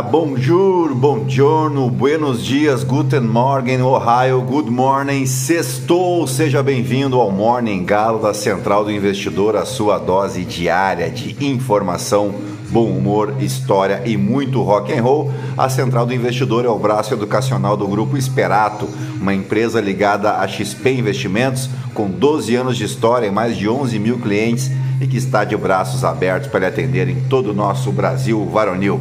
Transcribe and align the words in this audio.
dia, 0.00 0.02
bonjour, 0.02 0.94
buongiorno, 0.94 1.90
buenos 1.90 2.42
dias, 2.42 2.82
guten 2.82 3.20
morgen, 3.20 3.82
Ohio, 3.82 4.40
good 4.40 4.70
morning, 4.70 5.26
sextou, 5.26 6.26
seja 6.26 6.62
bem-vindo 6.62 7.20
ao 7.20 7.30
Morning 7.30 7.84
Galo 7.84 8.18
da 8.20 8.32
Central 8.32 8.84
do 8.84 8.90
Investidor, 8.90 9.56
a 9.56 9.66
sua 9.66 9.98
dose 9.98 10.44
diária 10.44 11.10
de 11.10 11.44
informação, 11.44 12.34
bom 12.70 12.86
humor, 12.86 13.34
história 13.40 14.02
e 14.06 14.16
muito 14.16 14.62
rock 14.62 14.92
and 14.92 15.02
roll. 15.02 15.30
A 15.56 15.68
Central 15.68 16.06
do 16.06 16.14
Investidor 16.14 16.64
é 16.64 16.68
o 16.68 16.78
braço 16.78 17.12
educacional 17.12 17.76
do 17.76 17.86
Grupo 17.86 18.16
Esperato, 18.16 18.88
uma 19.20 19.34
empresa 19.34 19.80
ligada 19.80 20.38
a 20.38 20.48
XP 20.48 20.92
Investimentos, 20.92 21.68
com 21.92 22.08
12 22.08 22.54
anos 22.54 22.76
de 22.76 22.84
história 22.84 23.26
e 23.26 23.30
mais 23.30 23.56
de 23.56 23.68
11 23.68 23.98
mil 23.98 24.18
clientes 24.18 24.70
e 25.00 25.06
que 25.06 25.16
está 25.16 25.44
de 25.44 25.56
braços 25.56 26.04
abertos 26.04 26.48
para 26.48 26.60
lhe 26.60 26.66
atender 26.66 27.08
em 27.08 27.20
todo 27.22 27.50
o 27.50 27.54
nosso 27.54 27.90
Brasil 27.92 28.46
varonil. 28.46 29.00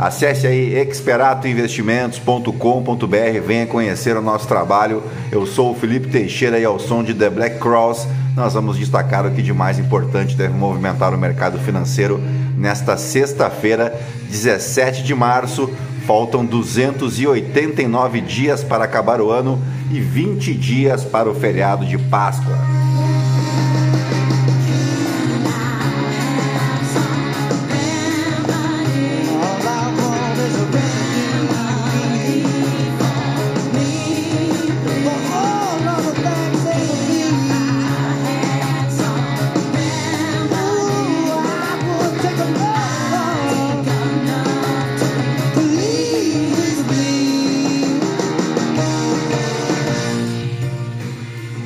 Acesse 0.00 0.46
aí 0.46 0.78
experatoinvestimentos.com.br, 0.78 3.46
venha 3.46 3.66
conhecer 3.66 4.16
o 4.16 4.22
nosso 4.22 4.48
trabalho. 4.48 5.02
Eu 5.30 5.46
sou 5.46 5.72
o 5.72 5.74
Felipe 5.74 6.08
Teixeira 6.08 6.58
e 6.58 6.64
ao 6.64 6.78
som 6.78 7.04
de 7.04 7.12
The 7.12 7.28
Black 7.28 7.58
Cross, 7.58 8.08
nós 8.34 8.54
vamos 8.54 8.78
destacar 8.78 9.26
o 9.26 9.30
que 9.30 9.42
de 9.42 9.52
mais 9.52 9.78
importante 9.78 10.34
deve 10.34 10.54
movimentar 10.54 11.12
o 11.12 11.18
mercado 11.18 11.58
financeiro 11.58 12.18
nesta 12.56 12.96
sexta-feira, 12.96 13.94
17 14.30 15.02
de 15.02 15.14
março. 15.14 15.70
Faltam 16.06 16.46
289 16.46 18.22
dias 18.22 18.64
para 18.64 18.84
acabar 18.84 19.20
o 19.20 19.30
ano 19.30 19.60
e 19.90 20.00
20 20.00 20.54
dias 20.54 21.04
para 21.04 21.28
o 21.28 21.34
feriado 21.34 21.84
de 21.84 21.98
Páscoa. 21.98 22.56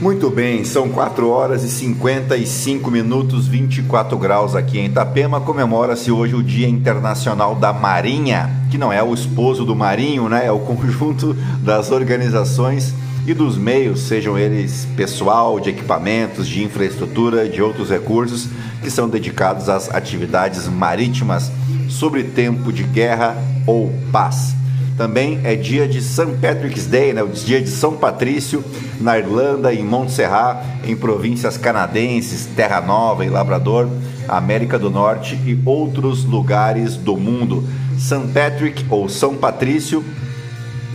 Muito 0.04 0.28
bem, 0.28 0.64
são 0.64 0.90
4 0.90 1.26
horas 1.30 1.64
e 1.64 1.70
55 1.70 2.90
minutos, 2.90 3.48
24 3.48 4.18
graus 4.18 4.54
aqui 4.54 4.78
em 4.78 4.84
Itapema. 4.84 5.40
Comemora-se 5.40 6.12
hoje 6.12 6.34
o 6.34 6.42
Dia 6.42 6.68
Internacional 6.68 7.54
da 7.54 7.72
Marinha, 7.72 8.50
que 8.70 8.76
não 8.76 8.92
é 8.92 9.02
o 9.02 9.14
esposo 9.14 9.64
do 9.64 9.74
marinho, 9.74 10.28
né? 10.28 10.44
É 10.44 10.52
o 10.52 10.58
conjunto 10.58 11.32
das 11.62 11.90
organizações 11.90 12.92
e 13.26 13.32
dos 13.32 13.56
meios, 13.56 14.00
sejam 14.00 14.38
eles 14.38 14.86
pessoal, 14.94 15.58
de 15.58 15.70
equipamentos, 15.70 16.46
de 16.46 16.62
infraestrutura, 16.62 17.48
de 17.48 17.62
outros 17.62 17.88
recursos, 17.88 18.46
que 18.82 18.90
são 18.90 19.08
dedicados 19.08 19.70
às 19.70 19.88
atividades 19.88 20.68
marítimas 20.68 21.50
sobre 21.88 22.24
tempo 22.24 22.70
de 22.70 22.82
guerra 22.82 23.38
ou 23.66 23.90
paz. 24.12 24.54
Também 24.96 25.40
é 25.42 25.56
dia 25.56 25.88
de 25.88 26.00
St. 26.00 26.36
Patrick's 26.40 26.86
Day, 26.86 27.12
né? 27.12 27.22
o 27.22 27.28
dia 27.28 27.60
de 27.60 27.68
São 27.68 27.96
Patrício, 27.96 28.64
na 29.00 29.18
Irlanda, 29.18 29.74
em 29.74 29.82
Montserrat, 29.84 30.64
em 30.84 30.94
províncias 30.94 31.56
canadenses, 31.56 32.46
Terra 32.54 32.80
Nova 32.80 33.24
e 33.24 33.28
Labrador, 33.28 33.88
América 34.28 34.78
do 34.78 34.90
Norte 34.90 35.34
e 35.44 35.58
outros 35.64 36.24
lugares 36.24 36.96
do 36.96 37.16
mundo. 37.16 37.64
St. 37.98 38.28
Patrick 38.32 38.84
ou 38.88 39.08
São 39.08 39.34
Patrício 39.34 40.04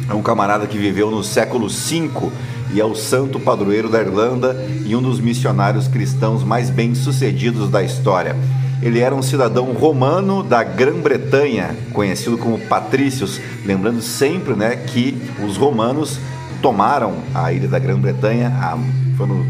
é 0.09 0.13
um 0.13 0.21
camarada 0.21 0.65
que 0.65 0.77
viveu 0.77 1.11
no 1.11 1.23
século 1.23 1.67
V 1.67 2.09
e 2.73 2.79
é 2.79 2.85
o 2.85 2.95
santo 2.95 3.39
padroeiro 3.39 3.89
da 3.89 3.99
Irlanda 3.99 4.55
e 4.85 4.95
um 4.95 5.01
dos 5.01 5.19
missionários 5.19 5.87
cristãos 5.87 6.43
mais 6.43 6.69
bem-sucedidos 6.69 7.69
da 7.69 7.83
história. 7.83 8.35
Ele 8.81 8.99
era 8.99 9.13
um 9.13 9.21
cidadão 9.21 9.73
romano 9.73 10.41
da 10.41 10.63
Grã-Bretanha, 10.63 11.75
conhecido 11.91 12.37
como 12.37 12.57
patrícios, 12.57 13.39
lembrando 13.65 14.01
sempre 14.01 14.53
né, 14.53 14.75
que 14.77 15.21
os 15.45 15.57
romanos 15.57 16.17
tomaram 16.61 17.15
a 17.33 17.51
ilha 17.51 17.67
da 17.67 17.77
Grã-Bretanha, 17.77 18.51
foram 19.17 19.45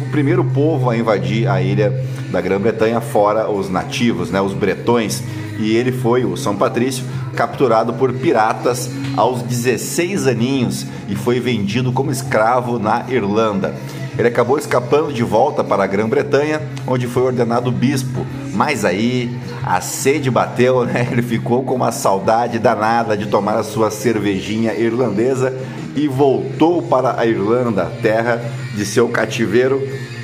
o 0.00 0.10
primeiro 0.10 0.44
povo 0.44 0.88
a 0.88 0.96
invadir 0.96 1.46
a 1.46 1.60
ilha 1.60 1.92
da 2.30 2.40
Grã-Bretanha, 2.40 3.00
fora 3.00 3.50
os 3.50 3.68
nativos, 3.68 4.30
né, 4.30 4.40
os 4.40 4.54
bretões. 4.54 5.22
E 5.58 5.76
ele 5.76 5.92
foi, 5.92 6.24
o 6.24 6.36
São 6.36 6.56
Patrício, 6.56 7.04
capturado 7.36 7.92
por 7.92 8.12
piratas 8.12 8.90
aos 9.16 9.42
16 9.42 10.26
aninhos 10.26 10.86
e 11.08 11.14
foi 11.14 11.38
vendido 11.38 11.92
como 11.92 12.10
escravo 12.10 12.78
na 12.78 13.04
Irlanda. 13.08 13.74
Ele 14.16 14.28
acabou 14.28 14.56
escapando 14.58 15.12
de 15.12 15.22
volta 15.22 15.64
para 15.64 15.84
a 15.84 15.86
Grã-Bretanha, 15.86 16.62
onde 16.86 17.06
foi 17.06 17.24
ordenado 17.24 17.72
bispo. 17.72 18.24
Mas 18.52 18.84
aí 18.84 19.36
a 19.62 19.80
sede 19.80 20.30
bateu, 20.30 20.84
né? 20.84 21.08
Ele 21.10 21.22
ficou 21.22 21.64
com 21.64 21.74
uma 21.74 21.90
saudade 21.90 22.58
danada 22.58 23.16
de 23.16 23.26
tomar 23.26 23.56
a 23.56 23.64
sua 23.64 23.90
cervejinha 23.90 24.74
irlandesa 24.74 25.52
e 25.96 26.06
voltou 26.06 26.82
para 26.82 27.18
a 27.18 27.26
Irlanda, 27.26 27.90
terra 28.02 28.40
de 28.74 28.84
seu 28.86 29.08
cativeiro, 29.08 29.82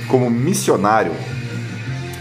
como 0.09 0.31
missionário 0.31 1.13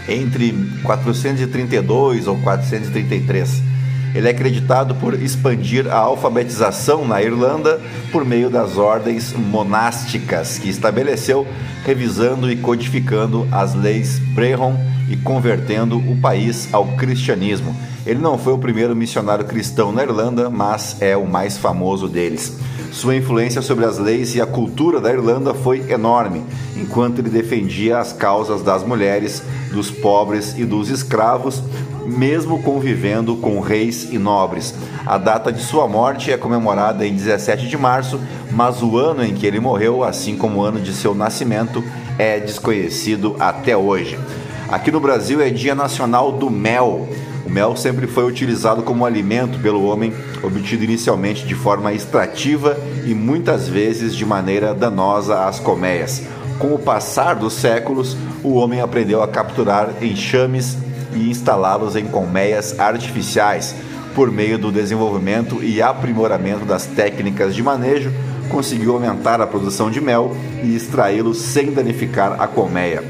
entre 0.08 0.52
432 0.82 2.26
ou 2.26 2.36
433. 2.38 3.69
Ele 4.14 4.26
é 4.26 4.30
acreditado 4.30 4.94
por 4.96 5.14
expandir 5.14 5.86
a 5.86 5.96
alfabetização 5.96 7.06
na 7.06 7.22
Irlanda 7.22 7.80
por 8.10 8.24
meio 8.24 8.50
das 8.50 8.76
ordens 8.76 9.32
monásticas 9.32 10.58
que 10.58 10.68
estabeleceu, 10.68 11.46
revisando 11.84 12.50
e 12.50 12.56
codificando 12.56 13.46
as 13.52 13.74
leis 13.74 14.18
Brehon 14.34 14.74
e 15.08 15.16
convertendo 15.16 15.98
o 15.98 16.16
país 16.20 16.68
ao 16.72 16.86
cristianismo. 16.96 17.74
Ele 18.06 18.18
não 18.18 18.38
foi 18.38 18.52
o 18.52 18.58
primeiro 18.58 18.96
missionário 18.96 19.44
cristão 19.44 19.92
na 19.92 20.02
Irlanda, 20.02 20.48
mas 20.48 20.96
é 21.00 21.16
o 21.16 21.26
mais 21.26 21.58
famoso 21.58 22.08
deles. 22.08 22.58
Sua 22.92 23.14
influência 23.14 23.62
sobre 23.62 23.84
as 23.84 23.98
leis 23.98 24.34
e 24.34 24.40
a 24.40 24.46
cultura 24.46 25.00
da 25.00 25.12
Irlanda 25.12 25.54
foi 25.54 25.90
enorme, 25.90 26.42
enquanto 26.76 27.20
ele 27.20 27.30
defendia 27.30 27.98
as 27.98 28.12
causas 28.12 28.62
das 28.62 28.82
mulheres, 28.82 29.42
dos 29.70 29.90
pobres 29.90 30.56
e 30.58 30.64
dos 30.64 30.88
escravos, 30.88 31.62
mesmo 32.10 32.62
convivendo 32.62 33.36
com 33.36 33.60
reis 33.60 34.08
e 34.10 34.18
nobres. 34.18 34.74
A 35.06 35.16
data 35.16 35.52
de 35.52 35.62
sua 35.62 35.86
morte 35.86 36.32
é 36.32 36.36
comemorada 36.36 37.06
em 37.06 37.14
17 37.14 37.68
de 37.68 37.78
março, 37.78 38.20
mas 38.50 38.82
o 38.82 38.98
ano 38.98 39.24
em 39.24 39.34
que 39.34 39.46
ele 39.46 39.60
morreu, 39.60 40.02
assim 40.02 40.36
como 40.36 40.58
o 40.58 40.62
ano 40.62 40.80
de 40.80 40.92
seu 40.92 41.14
nascimento, 41.14 41.82
é 42.18 42.40
desconhecido 42.40 43.36
até 43.38 43.76
hoje. 43.76 44.18
Aqui 44.68 44.90
no 44.90 45.00
Brasil 45.00 45.40
é 45.40 45.50
Dia 45.50 45.74
Nacional 45.74 46.32
do 46.32 46.50
Mel. 46.50 47.08
O 47.46 47.50
mel 47.50 47.74
sempre 47.74 48.06
foi 48.06 48.24
utilizado 48.24 48.82
como 48.82 49.04
alimento 49.04 49.58
pelo 49.58 49.84
homem, 49.84 50.12
obtido 50.42 50.84
inicialmente 50.84 51.46
de 51.46 51.54
forma 51.54 51.92
extrativa 51.92 52.76
e 53.04 53.14
muitas 53.14 53.68
vezes 53.68 54.14
de 54.14 54.24
maneira 54.24 54.74
danosa 54.74 55.46
às 55.46 55.58
colmeias. 55.58 56.22
Com 56.58 56.74
o 56.74 56.78
passar 56.78 57.34
dos 57.34 57.54
séculos, 57.54 58.16
o 58.44 58.54
homem 58.54 58.80
aprendeu 58.80 59.22
a 59.22 59.28
capturar 59.28 59.90
enxames 60.02 60.76
e 61.14 61.30
instalá-los 61.30 61.96
em 61.96 62.06
colmeias 62.06 62.78
artificiais. 62.78 63.74
Por 64.14 64.30
meio 64.30 64.58
do 64.58 64.72
desenvolvimento 64.72 65.62
e 65.62 65.80
aprimoramento 65.80 66.64
das 66.64 66.86
técnicas 66.86 67.54
de 67.54 67.62
manejo, 67.62 68.12
conseguiu 68.48 68.92
aumentar 68.92 69.40
a 69.40 69.46
produção 69.46 69.90
de 69.90 70.00
mel 70.00 70.36
e 70.62 70.74
extraí-lo 70.74 71.32
sem 71.32 71.72
danificar 71.72 72.40
a 72.40 72.46
colmeia. 72.46 73.02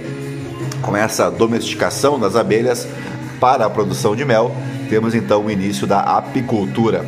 Com 0.82 0.96
essa 0.96 1.30
domesticação 1.30 2.18
das 2.18 2.36
abelhas, 2.36 2.86
para 3.40 3.64
a 3.64 3.70
produção 3.70 4.14
de 4.14 4.24
mel, 4.24 4.54
temos 4.88 5.14
então 5.14 5.46
o 5.46 5.50
início 5.50 5.86
da 5.86 6.00
apicultura. 6.00 7.04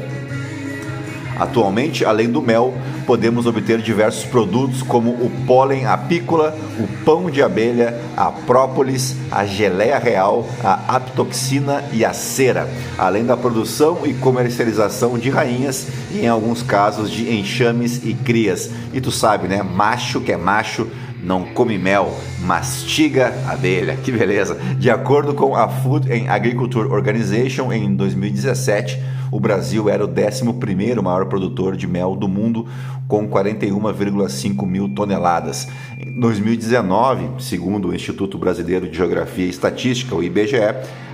Atualmente, 1.39 2.05
além 2.05 2.31
do 2.31 2.41
mel, 2.41 2.75
podemos 3.07 3.47
obter 3.47 3.81
diversos 3.81 4.25
produtos 4.25 4.83
como 4.83 5.11
o 5.11 5.31
pólen 5.47 5.87
apícola, 6.13 6.55
o 6.79 6.87
pão 7.05 7.31
de 7.31 7.43
abelha, 7.43 7.99
a 8.15 8.31
própolis, 8.31 9.17
a 9.31 9.47
geleia 9.47 9.99
real, 9.99 10.47
a 10.63 10.97
aptoxina 10.97 11.83
e 11.91 12.05
a 12.05 12.13
cera, 12.13 12.69
além 12.99 13.25
da 13.25 13.35
produção 13.35 14.01
e 14.05 14.13
comercialização 14.13 15.19
de 15.19 15.31
rainhas 15.31 15.89
e, 16.11 16.21
em 16.21 16.29
alguns 16.29 16.63
casos, 16.63 17.11
de 17.11 17.33
enxames 17.35 18.03
e 18.05 18.13
crias. 18.13 18.71
E 18.93 19.01
tu 19.01 19.11
sabe, 19.11 19.49
né? 19.49 19.63
Macho 19.63 20.21
que 20.21 20.33
é 20.33 20.37
macho 20.37 20.87
não 21.23 21.45
come 21.45 21.79
mel, 21.79 22.13
mastiga 22.41 23.33
abelha. 23.49 23.97
Que 23.97 24.11
beleza! 24.11 24.57
De 24.77 24.91
acordo 24.91 25.33
com 25.33 25.57
a 25.57 25.69
Food 25.69 26.13
and 26.13 26.31
Agriculture 26.31 26.89
Organization, 26.89 27.73
em 27.73 27.95
2017, 27.95 29.01
o 29.33 29.41
Brasil 29.41 29.89
era 29.89 30.05
o 30.05 30.09
11º 30.09 31.01
maior 31.01 31.25
produtor 31.25 31.75
de 31.75 31.89
mel 31.89 32.15
do 32.15 32.29
mundo, 32.29 32.67
com 33.09 33.27
41,5 33.27 34.67
mil 34.67 34.91
toneladas. 34.91 35.69
Em 35.99 36.21
2019, 36.21 37.43
segundo 37.43 37.89
o 37.89 37.95
Instituto 37.95 38.37
Brasileiro 38.37 38.87
de 38.87 38.95
Geografia 38.95 39.47
e 39.47 39.49
Estatística, 39.49 40.15
o 40.15 40.23
IBGE, 40.23 40.59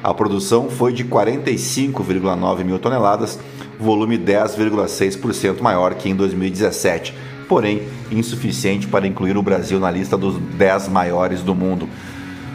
a 0.02 0.12
produção 0.12 0.68
foi 0.68 0.92
de 0.92 1.04
45,9 1.04 2.64
mil 2.64 2.80
toneladas, 2.80 3.38
volume 3.78 4.18
10,6% 4.18 5.60
maior 5.60 5.94
que 5.94 6.08
em 6.08 6.16
2017, 6.16 7.14
porém 7.48 7.82
insuficiente 8.10 8.88
para 8.88 9.06
incluir 9.06 9.36
o 9.36 9.42
Brasil 9.42 9.78
na 9.78 9.92
lista 9.92 10.16
dos 10.18 10.36
10 10.36 10.88
maiores 10.88 11.40
do 11.40 11.54
mundo. 11.54 11.88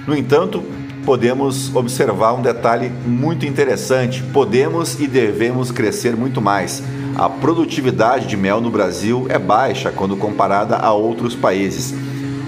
No 0.06 0.14
entanto, 0.14 0.62
podemos 1.06 1.74
observar 1.76 2.34
um 2.34 2.42
detalhe 2.42 2.92
muito 3.06 3.46
interessante: 3.46 4.24
podemos 4.34 5.00
e 5.00 5.08
devemos 5.08 5.72
crescer 5.72 6.16
muito 6.16 6.42
mais. 6.42 6.84
A 7.16 7.30
produtividade 7.30 8.28
de 8.28 8.36
mel 8.36 8.60
no 8.60 8.72
Brasil 8.72 9.28
é 9.30 9.38
baixa 9.38 9.92
quando 9.92 10.18
comparada 10.18 10.78
a 10.78 10.92
outros 10.94 11.36
países. 11.36 11.94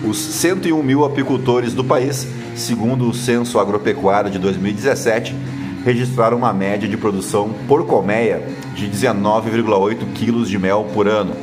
Os 0.04 0.18
101 0.18 0.82
mil 0.84 1.06
apicultores 1.06 1.74
do 1.74 1.84
país, 1.84 2.28
segundo 2.56 3.10
o 3.10 3.14
Censo 3.14 3.60
Agropecuário 3.60 4.30
de 4.30 4.40
2017, 4.40 5.36
registraram 5.84 6.38
uma 6.38 6.52
média 6.52 6.90
de 6.90 6.98
produção 6.98 7.54
por 7.68 7.86
colmeia 7.86 8.44
de 8.74 8.88
19,8 8.88 10.14
quilos 10.14 10.50
de 10.50 10.58
mel 10.58 10.88
por 10.94 11.08
ano. 11.08 11.34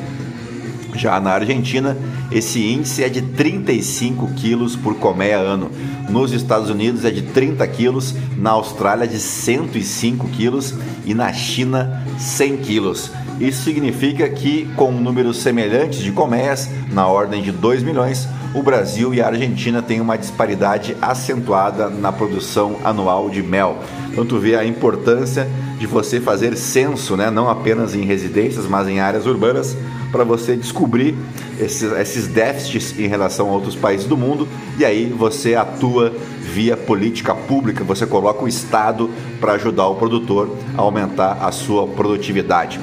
Já 0.94 1.20
na 1.20 1.30
Argentina, 1.30 1.96
esse 2.34 2.64
índice 2.66 3.04
é 3.04 3.08
de 3.08 3.20
35 3.20 4.28
quilos 4.34 4.74
por 4.74 4.94
colmeia 4.96 5.36
ano. 5.36 5.70
Nos 6.08 6.32
Estados 6.32 6.70
Unidos 6.70 7.04
é 7.04 7.10
de 7.10 7.22
30 7.22 7.66
quilos, 7.68 8.14
na 8.36 8.50
Austrália 8.50 9.06
de 9.06 9.18
105 9.18 10.28
quilos 10.28 10.74
e 11.04 11.14
na 11.14 11.32
China 11.32 12.02
100 12.18 12.56
quilos. 12.58 13.10
Isso 13.38 13.64
significa 13.64 14.28
que, 14.28 14.66
com 14.76 14.92
números 14.92 15.38
semelhantes 15.38 16.00
de 16.00 16.12
colmeias, 16.12 16.70
na 16.92 17.06
ordem 17.06 17.42
de 17.42 17.52
2 17.52 17.82
milhões, 17.82 18.28
o 18.54 18.62
Brasil 18.62 19.14
e 19.14 19.20
a 19.20 19.26
Argentina 19.26 19.80
têm 19.80 20.00
uma 20.00 20.16
disparidade 20.16 20.96
acentuada 21.00 21.88
na 21.88 22.12
produção 22.12 22.76
anual 22.84 23.30
de 23.30 23.42
mel. 23.42 23.78
Então 24.10 24.26
tu 24.26 24.38
vê 24.38 24.56
a 24.56 24.64
importância 24.64 25.48
de 25.78 25.86
você 25.86 26.20
fazer 26.20 26.56
censo, 26.56 27.16
né? 27.16 27.30
não 27.30 27.48
apenas 27.48 27.94
em 27.94 28.04
residências, 28.04 28.66
mas 28.66 28.86
em 28.86 29.00
áreas 29.00 29.26
urbanas, 29.26 29.76
para 30.12 30.22
você 30.22 30.54
descobrir 30.54 31.16
esses, 31.58 31.90
esses 31.92 32.28
déficits 32.28 32.98
em 32.98 33.08
relação 33.08 33.48
a 33.48 33.52
outros 33.52 33.74
países 33.74 34.06
do 34.06 34.16
mundo 34.16 34.46
e 34.78 34.84
aí 34.84 35.06
você 35.06 35.54
atua 35.54 36.12
via 36.40 36.76
política 36.76 37.34
pública, 37.34 37.82
você 37.82 38.06
coloca 38.06 38.44
o 38.44 38.48
Estado 38.48 39.10
para 39.40 39.54
ajudar 39.54 39.88
o 39.88 39.94
produtor 39.94 40.54
a 40.76 40.82
aumentar 40.82 41.38
a 41.40 41.50
sua 41.50 41.86
produtividade. 41.86 42.78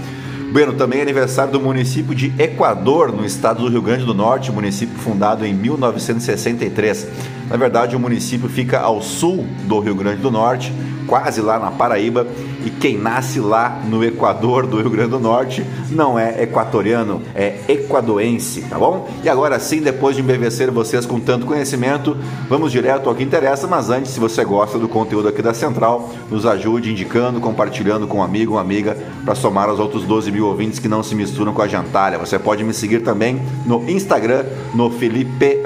Bueno, 0.51 0.73
também 0.73 0.99
é 0.99 1.03
aniversário 1.03 1.53
do 1.53 1.59
município 1.59 2.15
de 2.15 2.33
Equador, 2.41 3.11
no 3.11 3.23
estado 3.23 3.61
do 3.61 3.69
Rio 3.69 3.83
Grande 3.83 4.03
do 4.03 4.15
Norte, 4.15 4.51
município 4.51 4.97
fundado 4.97 5.45
em 5.45 5.53
1963. 5.53 7.07
Na 7.49 7.57
verdade, 7.57 7.95
o 7.95 7.99
município 7.99 8.47
fica 8.47 8.79
ao 8.79 9.01
sul 9.01 9.45
do 9.63 9.79
Rio 9.79 9.95
Grande 9.95 10.21
do 10.21 10.29
Norte, 10.29 10.71
quase 11.07 11.41
lá 11.41 11.57
na 11.57 11.71
Paraíba, 11.71 12.27
e 12.63 12.69
quem 12.69 12.95
nasce 12.95 13.39
lá 13.39 13.81
no 13.89 14.03
Equador 14.03 14.67
do 14.67 14.77
Rio 14.77 14.91
Grande 14.91 15.09
do 15.09 15.19
Norte 15.19 15.65
não 15.89 16.19
é 16.19 16.43
equatoriano, 16.43 17.21
é 17.33 17.55
equadoense, 17.67 18.61
tá 18.69 18.77
bom? 18.77 19.09
E 19.23 19.29
agora 19.29 19.59
sim, 19.59 19.81
depois 19.81 20.15
de 20.15 20.21
embevecer 20.21 20.69
vocês 20.69 21.07
com 21.07 21.19
tanto 21.19 21.47
conhecimento, 21.47 22.15
vamos 22.47 22.71
direto 22.71 23.09
ao 23.09 23.15
que 23.15 23.23
interessa, 23.23 23.65
mas 23.65 23.89
antes, 23.89 24.11
se 24.11 24.19
você 24.19 24.45
gosta 24.45 24.77
do 24.77 24.87
conteúdo 24.87 25.27
aqui 25.27 25.41
da 25.41 25.53
Central, 25.53 26.13
nos 26.29 26.45
ajude 26.45 26.91
indicando, 26.91 27.39
compartilhando 27.39 28.05
com 28.05 28.19
um 28.19 28.23
amigo 28.23 28.53
ou 28.53 28.59
amiga 28.59 28.95
para 29.25 29.33
somar 29.33 29.69
aos 29.69 29.79
outros 29.79 30.03
12 30.03 30.31
mil 30.31 30.45
ouvintes 30.45 30.77
que 30.77 30.87
não 30.87 31.01
se 31.01 31.15
misturam 31.15 31.53
com 31.53 31.63
a 31.63 31.67
gentalha. 31.67 32.19
Você 32.19 32.37
pode 32.37 32.63
me 32.63 32.73
seguir 32.73 32.99
também 32.99 33.41
no 33.65 33.89
Instagram, 33.89 34.45
no 34.75 34.91
Felipe 34.91 35.59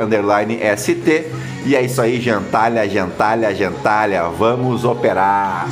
ST 0.78 1.26
e 1.66 1.76
é 1.76 1.82
isso 1.82 2.02
aí, 2.02 2.20
gentalha, 2.20 2.88
gentalha, 2.90 3.54
gentalha. 3.56 4.24
Vamos 4.30 4.84
operar. 4.84 5.68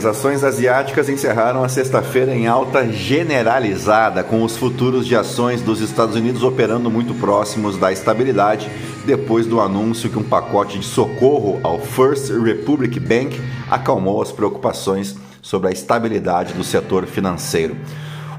As 0.00 0.06
ações 0.06 0.42
asiáticas 0.42 1.10
encerraram 1.10 1.62
a 1.62 1.68
sexta-feira 1.68 2.34
em 2.34 2.46
alta 2.46 2.90
generalizada, 2.90 4.24
com 4.24 4.42
os 4.42 4.56
futuros 4.56 5.06
de 5.06 5.14
ações 5.14 5.60
dos 5.60 5.82
Estados 5.82 6.16
Unidos 6.16 6.42
operando 6.42 6.90
muito 6.90 7.12
próximos 7.12 7.76
da 7.76 7.92
estabilidade, 7.92 8.70
depois 9.04 9.44
do 9.44 9.60
anúncio 9.60 10.08
que 10.08 10.18
um 10.18 10.22
pacote 10.22 10.78
de 10.78 10.86
socorro 10.86 11.60
ao 11.62 11.78
First 11.78 12.30
Republic 12.30 12.98
Bank 12.98 13.38
acalmou 13.70 14.22
as 14.22 14.32
preocupações 14.32 15.16
sobre 15.42 15.68
a 15.68 15.70
estabilidade 15.70 16.54
do 16.54 16.64
setor 16.64 17.04
financeiro. 17.04 17.76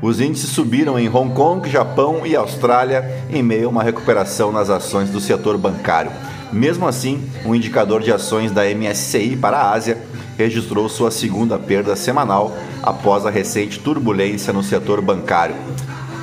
Os 0.01 0.19
índices 0.19 0.49
subiram 0.49 0.97
em 0.97 1.07
Hong 1.09 1.31
Kong, 1.35 1.69
Japão 1.69 2.25
e 2.25 2.35
Austrália 2.35 3.23
em 3.29 3.43
meio 3.43 3.67
a 3.67 3.69
uma 3.69 3.83
recuperação 3.83 4.51
nas 4.51 4.71
ações 4.71 5.11
do 5.11 5.19
setor 5.19 5.59
bancário. 5.59 6.11
Mesmo 6.51 6.87
assim, 6.87 7.29
o 7.45 7.53
indicador 7.53 8.01
de 8.01 8.11
ações 8.11 8.51
da 8.51 8.63
MSCI 8.65 9.37
para 9.37 9.57
a 9.57 9.71
Ásia 9.71 9.99
registrou 10.41 10.89
sua 10.89 11.11
segunda 11.11 11.59
perda 11.59 11.95
semanal 11.95 12.55
após 12.81 13.25
a 13.25 13.29
recente 13.29 13.79
turbulência 13.79 14.51
no 14.51 14.63
setor 14.63 15.01
bancário. 15.01 15.55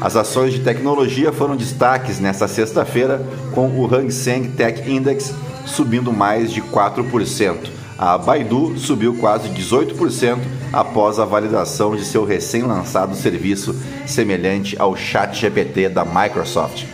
As 0.01 0.17
ações 0.17 0.53
de 0.53 0.61
tecnologia 0.61 1.33
foram 1.33 1.57
destaques 1.57 2.21
nesta 2.21 2.47
sexta-feira, 2.47 3.25
com 3.53 3.69
o 3.69 3.93
Hang 3.93 4.13
Seng 4.13 4.49
Tech 4.51 4.89
Index 4.91 5.35
subindo 5.67 6.13
mais 6.13 6.53
de 6.53 6.63
4%. 6.63 7.71
A 7.99 8.17
Baidu 8.17 8.79
subiu 8.79 9.15
quase 9.15 9.49
18% 9.49 10.39
após 10.73 11.19
a 11.19 11.25
validação 11.25 11.97
de 11.97 12.05
seu 12.05 12.25
recém-lançado 12.25 13.15
serviço 13.17 13.75
semelhante 14.07 14.77
ao 14.79 14.97
ChatGPT 14.97 15.89
da 15.89 16.05
Microsoft. 16.05 16.85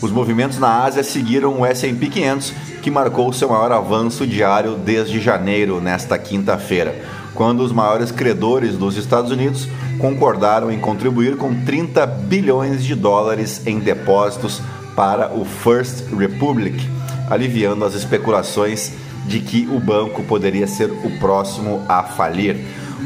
Os 0.00 0.12
movimentos 0.12 0.58
na 0.58 0.84
Ásia 0.84 1.02
seguiram 1.02 1.60
o 1.60 1.66
S&P 1.66 2.06
500, 2.08 2.52
que 2.82 2.90
marcou 2.90 3.32
seu 3.32 3.48
maior 3.48 3.72
avanço 3.72 4.26
diário 4.26 4.76
desde 4.76 5.20
janeiro, 5.20 5.80
nesta 5.80 6.18
quinta-feira, 6.18 6.94
quando 7.34 7.60
os 7.60 7.72
maiores 7.72 8.10
credores 8.10 8.76
dos 8.76 8.96
Estados 8.96 9.30
Unidos 9.30 9.68
concordaram 9.98 10.70
em 10.70 10.78
contribuir 10.78 11.36
com 11.36 11.54
30 11.64 12.06
bilhões 12.06 12.84
de 12.84 12.94
dólares 12.94 13.66
em 13.66 13.78
depósitos 13.78 14.62
para 14.94 15.32
o 15.32 15.44
First 15.44 16.12
Republic, 16.12 16.88
aliviando 17.30 17.84
as 17.84 17.94
especulações 17.94 18.92
de 19.26 19.40
que 19.40 19.68
o 19.70 19.78
banco 19.78 20.22
poderia 20.24 20.66
ser 20.66 20.90
o 20.90 21.18
próximo 21.18 21.84
a 21.88 22.02
falir. 22.02 22.56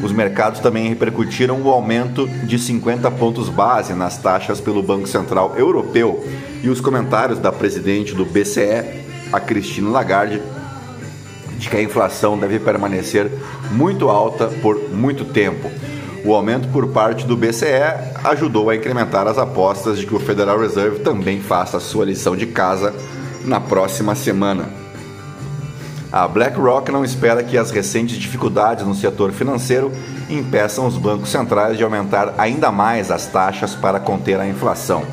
Os 0.02 0.10
mercados 0.10 0.60
também 0.60 0.88
repercutiram 0.88 1.60
o 1.60 1.68
aumento 1.68 2.26
de 2.46 2.58
50 2.58 3.10
pontos 3.10 3.48
base 3.48 3.92
nas 3.92 4.16
taxas 4.16 4.60
pelo 4.60 4.82
Banco 4.82 5.06
Central 5.06 5.54
Europeu 5.56 6.24
e 6.62 6.68
os 6.68 6.80
comentários 6.80 7.38
da 7.38 7.52
presidente 7.52 8.14
do 8.14 8.24
BCE, 8.24 9.01
a 9.32 9.40
Cristina 9.40 9.90
Lagarde, 9.90 10.42
de 11.56 11.68
que 11.70 11.76
a 11.76 11.82
inflação 11.82 12.38
deve 12.38 12.58
permanecer 12.58 13.30
muito 13.70 14.08
alta 14.08 14.46
por 14.46 14.90
muito 14.90 15.24
tempo. 15.24 15.70
O 16.24 16.34
aumento 16.34 16.68
por 16.68 16.88
parte 16.88 17.26
do 17.26 17.36
BCE 17.36 17.66
ajudou 18.22 18.70
a 18.70 18.76
incrementar 18.76 19.26
as 19.26 19.38
apostas 19.38 19.98
de 19.98 20.06
que 20.06 20.14
o 20.14 20.20
Federal 20.20 20.58
Reserve 20.58 21.00
também 21.00 21.40
faça 21.40 21.80
sua 21.80 22.04
lição 22.04 22.36
de 22.36 22.46
casa 22.46 22.94
na 23.44 23.60
próxima 23.60 24.14
semana. 24.14 24.68
A 26.12 26.28
BlackRock 26.28 26.92
não 26.92 27.04
espera 27.04 27.42
que 27.42 27.56
as 27.56 27.70
recentes 27.70 28.18
dificuldades 28.18 28.84
no 28.84 28.94
setor 28.94 29.32
financeiro 29.32 29.90
impeçam 30.28 30.86
os 30.86 30.98
bancos 30.98 31.30
centrais 31.30 31.76
de 31.78 31.82
aumentar 31.82 32.34
ainda 32.36 32.70
mais 32.70 33.10
as 33.10 33.26
taxas 33.26 33.74
para 33.74 33.98
conter 33.98 34.38
a 34.38 34.46
inflação. 34.46 35.04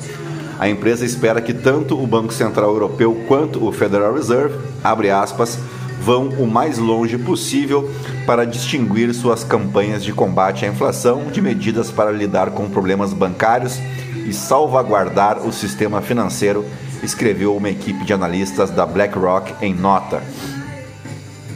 A 0.59 0.67
empresa 0.67 1.05
espera 1.05 1.41
que 1.41 1.53
tanto 1.53 1.97
o 1.97 2.05
Banco 2.05 2.33
Central 2.33 2.71
Europeu 2.71 3.23
quanto 3.29 3.65
o 3.65 3.71
Federal 3.71 4.13
Reserve, 4.13 4.59
abre 4.83 5.09
aspas, 5.09 5.57
vão 6.01 6.27
o 6.27 6.45
mais 6.45 6.77
longe 6.77 7.17
possível 7.17 7.89
para 8.25 8.45
distinguir 8.45 9.13
suas 9.13 9.41
campanhas 9.41 10.03
de 10.03 10.11
combate 10.11 10.65
à 10.65 10.67
inflação 10.67 11.27
de 11.31 11.41
medidas 11.41 11.89
para 11.89 12.11
lidar 12.11 12.51
com 12.51 12.69
problemas 12.69 13.13
bancários 13.13 13.79
e 14.27 14.33
salvaguardar 14.33 15.47
o 15.47 15.53
sistema 15.53 16.01
financeiro, 16.01 16.65
escreveu 17.01 17.55
uma 17.55 17.69
equipe 17.69 18.03
de 18.03 18.13
analistas 18.13 18.69
da 18.69 18.85
BlackRock 18.85 19.53
em 19.61 19.73
nota. 19.73 20.21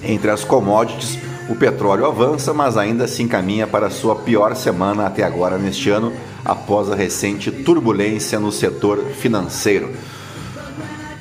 Entre 0.02 0.32
as 0.32 0.46
commodities, 0.46 1.20
o 1.50 1.56
petróleo 1.56 2.06
avança, 2.06 2.54
mas 2.54 2.78
ainda 2.78 3.06
se 3.06 3.22
encaminha 3.22 3.68
para 3.68 3.90
sua 3.90 4.16
pior 4.16 4.56
semana 4.56 5.06
até 5.06 5.24
agora 5.24 5.58
neste 5.58 5.90
ano, 5.90 6.14
após 6.44 6.92
a 6.92 6.96
recente 6.96 7.52
turbulência 7.52 8.40
no 8.40 8.52
setor 8.52 9.00
financeiro. 9.20 9.92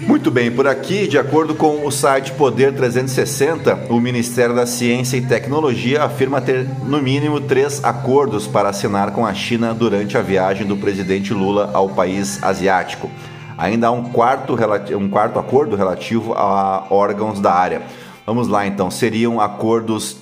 Muito 0.06 0.32
bem, 0.32 0.50
por 0.50 0.66
aqui, 0.66 1.06
de 1.06 1.16
acordo 1.16 1.54
com 1.54 1.86
o 1.86 1.90
site 1.90 2.32
Poder 2.32 2.74
360, 2.74 3.86
o 3.88 4.00
Ministério 4.00 4.54
da 4.54 4.66
Ciência 4.66 5.16
e 5.16 5.20
Tecnologia 5.20 6.02
afirma 6.02 6.40
ter 6.40 6.68
no 6.84 7.00
mínimo 7.00 7.40
três 7.40 7.82
acordos 7.84 8.48
para 8.48 8.68
assinar 8.68 9.12
com 9.12 9.24
a 9.24 9.32
China 9.32 9.72
durante 9.72 10.18
a 10.18 10.22
viagem 10.22 10.66
do 10.66 10.76
presidente 10.76 11.32
Lula 11.32 11.70
ao 11.72 11.88
país 11.88 12.42
asiático. 12.42 13.08
Ainda 13.56 13.86
há 13.86 13.90
um 13.92 14.04
quarto, 14.04 14.56
um 14.96 15.08
quarto 15.08 15.38
acordo 15.38 15.76
relativo 15.76 16.32
a 16.32 16.84
órgãos 16.90 17.38
da 17.38 17.52
área. 17.52 17.82
Vamos 18.26 18.48
lá 18.48 18.66
então, 18.66 18.90
seriam 18.90 19.40
acordos 19.40 20.16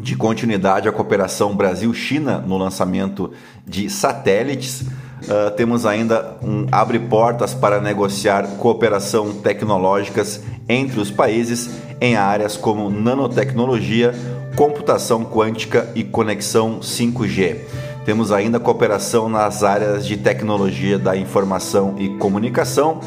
de 0.00 0.16
continuidade 0.16 0.88
à 0.88 0.92
cooperação 0.92 1.54
Brasil-China 1.54 2.38
no 2.38 2.56
lançamento 2.58 3.32
de 3.66 3.88
satélites 3.88 4.84
Uh, 5.22 5.52
temos 5.52 5.86
ainda 5.86 6.36
um 6.42 6.66
abre 6.72 6.98
portas 6.98 7.54
para 7.54 7.80
negociar 7.80 8.44
cooperação 8.58 9.32
tecnológicas 9.32 10.42
entre 10.68 10.98
os 10.98 11.12
países 11.12 11.70
em 12.00 12.16
áreas 12.16 12.56
como 12.56 12.90
nanotecnologia, 12.90 14.12
computação 14.56 15.24
quântica 15.24 15.88
e 15.94 16.02
conexão 16.02 16.80
5G. 16.80 17.58
Temos 18.04 18.32
ainda 18.32 18.58
cooperação 18.58 19.28
nas 19.28 19.62
áreas 19.62 20.04
de 20.04 20.16
tecnologia 20.16 20.98
da 20.98 21.16
informação 21.16 21.94
e 21.98 22.08
comunicação 22.18 22.98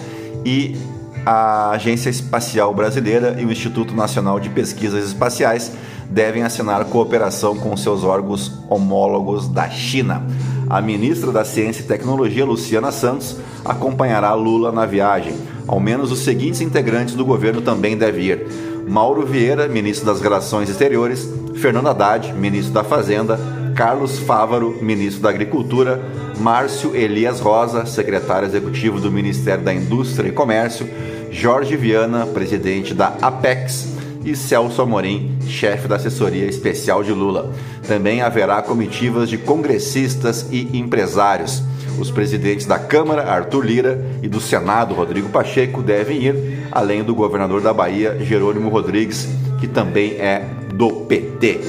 e 0.46 0.77
a 1.25 1.72
Agência 1.72 2.10
Espacial 2.10 2.74
Brasileira 2.74 3.36
e 3.38 3.46
o 3.46 3.51
Instituto 3.51 3.94
Nacional 3.94 4.39
de 4.39 4.50
Pesquisas 4.50 5.06
Espaciais 5.06 5.74
devem 6.09 6.43
assinar 6.43 6.85
cooperação 6.85 7.55
com 7.57 7.75
seus 7.75 8.03
órgãos 8.03 8.51
homólogos 8.69 9.47
da 9.47 9.69
China. 9.69 10.25
A 10.69 10.81
ministra 10.81 11.31
da 11.31 11.45
Ciência 11.45 11.81
e 11.81 11.85
Tecnologia, 11.85 12.45
Luciana 12.45 12.91
Santos, 12.91 13.38
acompanhará 13.63 14.33
Lula 14.33 14.71
na 14.71 14.85
viagem. 14.85 15.35
Ao 15.67 15.79
menos 15.79 16.12
os 16.12 16.19
seguintes 16.19 16.62
integrantes 16.62 17.15
do 17.15 17.25
governo 17.25 17.62
também 17.62 17.97
devem 17.97 18.25
ir: 18.25 18.47
Mauro 18.88 19.25
Vieira, 19.25 19.67
ministro 19.67 20.05
das 20.05 20.21
Relações 20.21 20.69
Exteriores, 20.69 21.29
Fernando 21.55 21.89
Haddad, 21.89 22.33
ministro 22.33 22.74
da 22.74 22.83
Fazenda, 22.83 23.39
Carlos 23.75 24.17
Fávaro, 24.19 24.77
ministro 24.81 25.21
da 25.21 25.29
Agricultura, 25.29 26.01
Márcio 26.39 26.95
Elias 26.95 27.39
Rosa, 27.39 27.85
secretário 27.85 28.47
executivo 28.47 29.00
do 29.00 29.12
Ministério 29.12 29.63
da 29.63 29.74
Indústria 29.74 30.29
e 30.29 30.31
Comércio, 30.31 30.89
Jorge 31.29 31.75
Viana, 31.75 32.25
presidente 32.25 32.93
da 32.93 33.15
Apex, 33.21 33.95
e 34.25 34.36
Celso 34.36 34.82
Amorim, 34.82 35.38
chefe 35.48 35.88
da 35.88 35.98
assessoria 35.98 36.46
especial 36.48 37.03
de 37.03 37.12
Lula. 37.12 37.53
Também 37.88 38.22
haverá 38.22 38.62
comitivas 38.62 39.29
de 39.29 39.38
congressistas 39.38 40.48
e 40.51 40.77
empresários. 40.77 41.63
Os 42.00 42.10
presidentes 42.10 42.65
da 42.65 42.79
Câmara, 42.79 43.32
Arthur 43.32 43.63
Lira, 43.63 44.05
e 44.22 44.27
do 44.27 44.41
Senado, 44.41 44.96
Rodrigo 44.96 45.29
Pacheco, 45.29 45.82
devem 45.82 46.24
ir, 46.24 46.67
além 46.72 47.03
do 47.03 47.13
governador 47.13 47.62
da 47.62 47.72
Bahia, 47.72 48.17
Jerônimo 48.20 48.70
Rodrigues, 48.70 49.29
que 49.60 49.67
também 49.67 50.13
é 50.13 50.44
do 50.74 50.91
PT. 51.05 51.62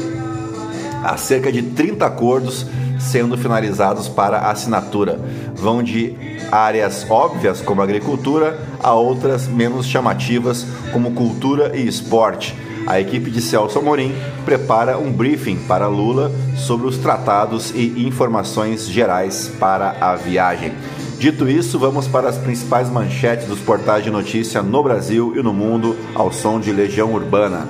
Há 1.04 1.16
cerca 1.16 1.52
de 1.52 1.62
30 1.62 2.04
acordos 2.06 2.66
sendo 2.98 3.36
finalizados 3.36 4.08
para 4.08 4.50
assinatura. 4.50 5.20
Vão 5.54 5.82
de 5.82 6.16
áreas 6.50 7.06
óbvias, 7.08 7.60
como 7.60 7.82
agricultura, 7.82 8.58
a 8.86 8.94
outras 8.94 9.48
menos 9.48 9.84
chamativas, 9.84 10.64
como 10.92 11.10
cultura 11.10 11.76
e 11.76 11.88
esporte. 11.88 12.54
A 12.86 13.00
equipe 13.00 13.32
de 13.32 13.42
Celso 13.42 13.80
Amorim 13.80 14.14
prepara 14.44 14.96
um 14.96 15.12
briefing 15.12 15.56
para 15.66 15.88
Lula 15.88 16.30
sobre 16.56 16.86
os 16.86 16.96
tratados 16.96 17.72
e 17.74 18.06
informações 18.06 18.88
gerais 18.88 19.50
para 19.58 19.96
a 20.00 20.14
viagem. 20.14 20.72
Dito 21.18 21.48
isso, 21.48 21.80
vamos 21.80 22.06
para 22.06 22.28
as 22.28 22.38
principais 22.38 22.88
manchetes 22.88 23.48
dos 23.48 23.58
portais 23.58 24.04
de 24.04 24.10
notícia 24.10 24.62
no 24.62 24.84
Brasil 24.84 25.32
e 25.34 25.42
no 25.42 25.52
mundo 25.52 25.96
ao 26.14 26.32
som 26.32 26.60
de 26.60 26.70
Legião 26.70 27.12
Urbana. 27.12 27.66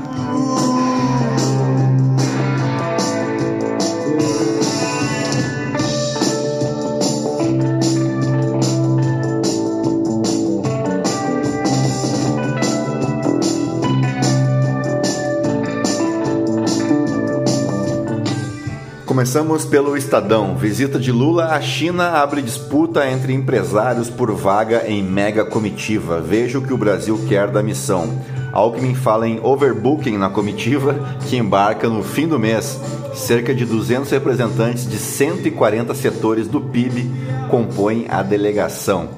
Começamos 19.17 19.65
pelo 19.65 19.97
Estadão. 19.97 20.55
Visita 20.57 20.99
de 20.99 21.11
Lula 21.11 21.47
à 21.47 21.61
China 21.63 22.21
abre 22.21 22.43
disputa 22.43 23.11
entre 23.11 23.33
empresários 23.33 24.11
por 24.11 24.31
vaga 24.33 24.85
em 24.87 25.03
mega 25.03 25.43
comitiva. 25.43 26.21
Veja 26.21 26.59
o 26.59 26.63
que 26.63 26.75
o 26.75 26.77
Brasil 26.77 27.19
quer 27.27 27.51
da 27.51 27.63
missão. 27.63 28.23
Alckmin 28.53 28.95
fala 28.95 29.27
em 29.27 29.41
overbooking 29.43 30.19
na 30.19 30.29
comitiva 30.29 30.95
que 31.31 31.39
embarca 31.39 31.89
no 31.89 32.03
fim 32.03 32.29
do 32.29 32.39
mês. 32.39 32.79
Cerca 33.15 33.55
de 33.55 33.65
200 33.65 34.11
representantes 34.11 34.87
de 34.87 34.99
140 34.99 35.95
setores 35.95 36.47
do 36.47 36.61
PIB 36.61 37.11
compõem 37.51 38.05
a 38.11 38.23
delegação. 38.23 39.09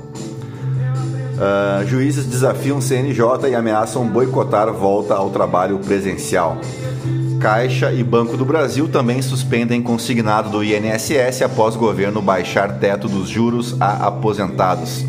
Uh, 1.34 1.84
juízes 1.88 2.24
desafiam 2.24 2.80
CNJ 2.80 3.48
e 3.50 3.54
ameaçam 3.56 4.06
boicotar 4.06 4.72
volta 4.72 5.14
ao 5.14 5.30
trabalho 5.30 5.76
presencial. 5.80 6.56
Caixa 7.38 7.92
e 7.92 8.02
Banco 8.02 8.36
do 8.36 8.44
Brasil 8.44 8.88
também 8.88 9.22
suspendem 9.22 9.80
consignado 9.80 10.50
do 10.50 10.64
INSS 10.64 11.42
após 11.42 11.76
governo 11.76 12.20
baixar 12.20 12.78
teto 12.78 13.08
dos 13.08 13.28
juros 13.28 13.76
a 13.80 14.08
aposentados. 14.08 15.04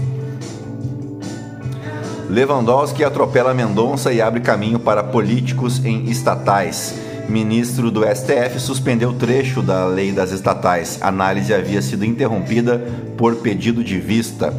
Lewandowski 2.29 3.03
atropela 3.03 3.53
Mendonça 3.53 4.13
e 4.13 4.21
abre 4.21 4.41
caminho 4.41 4.79
para 4.79 5.03
políticos 5.03 5.83
em 5.83 6.05
estatais. 6.05 6.93
Ministro 7.27 7.89
do 7.89 8.01
STF 8.03 8.59
suspendeu 8.59 9.13
trecho 9.13 9.63
da 9.63 9.87
lei 9.87 10.11
das 10.11 10.31
estatais. 10.31 10.99
Análise 11.01 11.51
havia 11.51 11.81
sido 11.81 12.05
interrompida 12.05 12.79
por 13.17 13.37
pedido 13.37 13.83
de 13.83 13.99
vista. 13.99 14.53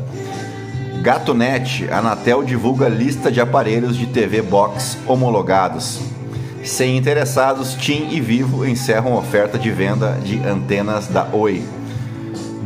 GatoNet, 1.03 1.89
Anatel 1.91 2.43
divulga 2.43 2.89
lista 2.89 3.31
de 3.31 3.41
aparelhos 3.41 3.97
de 3.97 4.07
TV 4.07 4.43
Box 4.43 4.99
homologados. 5.07 6.10
Sem 6.65 6.99
interessados, 6.99 7.75
TIM 7.75 8.09
e 8.11 8.21
Vivo 8.21 8.67
encerram 8.67 9.17
oferta 9.17 9.59
de 9.59 9.71
venda 9.71 10.19
de 10.23 10.39
antenas 10.41 11.09
da 11.09 11.27
Oi. 11.33 11.65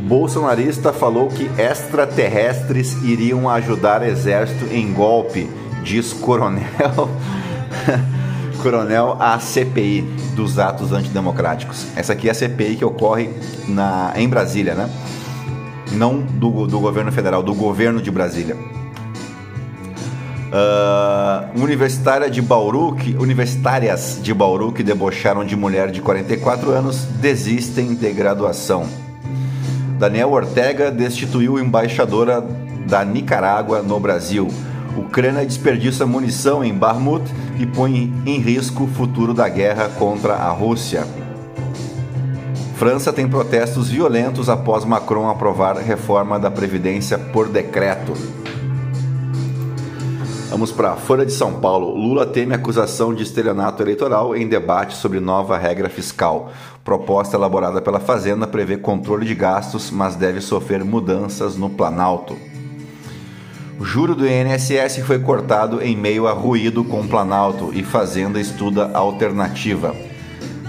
Bolsonarista 0.08 0.92
falou 0.92 1.28
que 1.28 1.48
extraterrestres 1.60 2.92
iriam 3.04 3.48
ajudar 3.48 4.06
exército 4.06 4.66
em 4.66 4.92
golpe, 4.92 5.48
diz 5.82 6.12
coronel. 6.12 7.08
coronel 8.60 9.16
a 9.20 9.38
CPI 9.38 10.02
dos 10.34 10.58
atos 10.58 10.92
antidemocráticos. 10.92 11.86
Essa 11.94 12.14
aqui 12.14 12.28
é 12.28 12.32
a 12.32 12.34
CPI 12.34 12.76
que 12.76 12.84
ocorre 12.84 13.30
na, 13.68 14.12
em 14.16 14.28
Brasília, 14.28 14.74
né? 14.74 14.90
Não 15.92 16.20
do, 16.20 16.66
do 16.66 16.80
governo 16.80 17.12
federal, 17.12 17.42
do 17.42 17.54
governo 17.54 18.02
de 18.02 18.10
Brasília. 18.10 18.56
Uh, 20.54 21.60
universitária 21.60 22.30
de 22.30 22.40
Bauru, 22.40 22.94
que, 22.94 23.16
universitárias 23.16 24.20
de 24.22 24.32
Bauru 24.32 24.70
que 24.70 24.84
debocharam 24.84 25.44
de 25.44 25.56
mulher 25.56 25.90
de 25.90 26.00
44 26.00 26.70
anos 26.70 27.06
desistem 27.20 27.92
de 27.92 28.12
graduação. 28.12 28.86
Daniel 29.98 30.30
Ortega 30.30 30.92
destituiu 30.92 31.58
embaixadora 31.58 32.40
da 32.86 33.04
Nicarágua 33.04 33.82
no 33.82 33.98
Brasil. 33.98 34.46
Ucrânia 34.96 35.44
desperdiça 35.44 36.06
munição 36.06 36.62
em 36.62 36.72
Barmut 36.72 37.24
e 37.58 37.66
põe 37.66 38.14
em 38.24 38.38
risco 38.38 38.84
o 38.84 38.88
futuro 38.88 39.34
da 39.34 39.48
guerra 39.48 39.88
contra 39.98 40.34
a 40.34 40.50
Rússia. 40.50 41.04
França 42.76 43.12
tem 43.12 43.26
protestos 43.26 43.88
violentos 43.88 44.48
após 44.48 44.84
Macron 44.84 45.28
aprovar 45.28 45.76
reforma 45.78 46.38
da 46.38 46.48
Previdência 46.48 47.18
por 47.18 47.48
decreto. 47.48 48.43
Vamos 50.54 50.70
para 50.70 50.94
Folha 50.94 51.26
de 51.26 51.32
São 51.32 51.54
Paulo. 51.54 51.96
Lula 51.96 52.24
teme 52.24 52.54
acusação 52.54 53.12
de 53.12 53.24
estelionato 53.24 53.82
eleitoral 53.82 54.36
em 54.36 54.46
debate 54.46 54.94
sobre 54.94 55.18
nova 55.18 55.58
regra 55.58 55.88
fiscal. 55.88 56.52
Proposta 56.84 57.36
elaborada 57.36 57.82
pela 57.82 57.98
Fazenda 57.98 58.46
prevê 58.46 58.76
controle 58.76 59.26
de 59.26 59.34
gastos, 59.34 59.90
mas 59.90 60.14
deve 60.14 60.40
sofrer 60.40 60.84
mudanças 60.84 61.56
no 61.56 61.68
Planalto. 61.68 62.36
O 63.80 63.84
juro 63.84 64.14
do 64.14 64.24
INSS 64.28 64.98
foi 65.04 65.18
cortado 65.18 65.82
em 65.82 65.96
meio 65.96 66.28
a 66.28 66.32
ruído 66.32 66.84
com 66.84 67.00
o 67.00 67.08
Planalto 67.08 67.72
e 67.74 67.82
Fazenda 67.82 68.38
estuda 68.38 68.92
alternativa. 68.94 69.92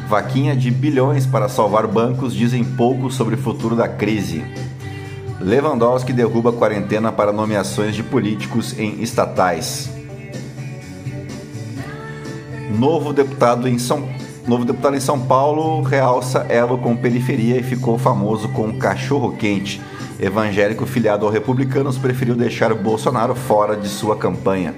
Vaquinha 0.10 0.56
de 0.56 0.72
bilhões 0.72 1.28
para 1.28 1.48
salvar 1.48 1.86
bancos 1.86 2.34
dizem 2.34 2.64
pouco 2.64 3.12
sobre 3.12 3.36
o 3.36 3.38
futuro 3.38 3.76
da 3.76 3.88
crise. 3.88 4.44
Lewandowski 5.40 6.14
derruba 6.14 6.54
quarentena 6.54 7.12
para 7.12 7.34
nomeações 7.34 7.96
de 7.96 8.04
políticos 8.04 8.78
em 8.80 9.02
estatais. 9.02 9.90
Novo 12.78 13.14
deputado 13.14 13.68
em 13.68 13.78
São 13.78 14.08
Novo 14.48 14.64
deputado 14.64 14.96
em 14.96 15.00
São 15.00 15.20
Paulo 15.20 15.82
realça 15.82 16.46
elo 16.50 16.78
com 16.78 16.96
periferia 16.96 17.58
e 17.58 17.64
ficou 17.64 17.98
famoso 17.98 18.50
com 18.50 18.78
cachorro 18.78 19.36
quente. 19.36 19.82
Evangélico 20.20 20.86
filiado 20.86 21.26
ao 21.26 21.32
Republicanos 21.32 21.98
preferiu 21.98 22.36
deixar 22.36 22.72
Bolsonaro 22.76 23.34
fora 23.34 23.76
de 23.76 23.90
sua 23.90 24.16
campanha. 24.16 24.76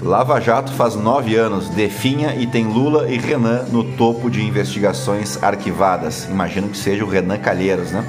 Lava 0.00 0.40
Jato 0.40 0.72
faz 0.72 0.94
nove 0.94 1.34
anos, 1.34 1.68
definha 1.68 2.36
e 2.36 2.46
tem 2.46 2.66
Lula 2.66 3.10
e 3.10 3.18
Renan 3.18 3.64
no 3.72 3.82
topo 3.82 4.30
de 4.30 4.40
investigações 4.40 5.42
arquivadas. 5.42 6.28
Imagino 6.30 6.68
que 6.68 6.78
seja 6.78 7.04
o 7.04 7.08
Renan 7.08 7.38
Calheiros, 7.38 7.90
né? 7.90 8.04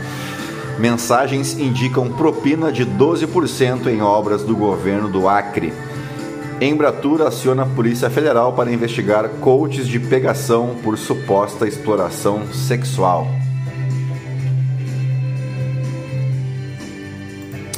Mensagens 0.79 1.57
indicam 1.57 2.11
propina 2.11 2.71
de 2.71 2.85
12% 2.85 3.87
em 3.87 4.01
obras 4.01 4.43
do 4.43 4.55
governo 4.55 5.09
do 5.09 5.27
Acre. 5.27 5.73
Embratur 6.61 7.23
aciona 7.23 7.63
a 7.63 7.65
Polícia 7.65 8.09
Federal 8.09 8.53
para 8.53 8.71
investigar 8.71 9.27
coaches 9.41 9.87
de 9.87 9.99
pegação 9.99 10.75
por 10.83 10.97
suposta 10.97 11.67
exploração 11.67 12.51
sexual. 12.53 13.27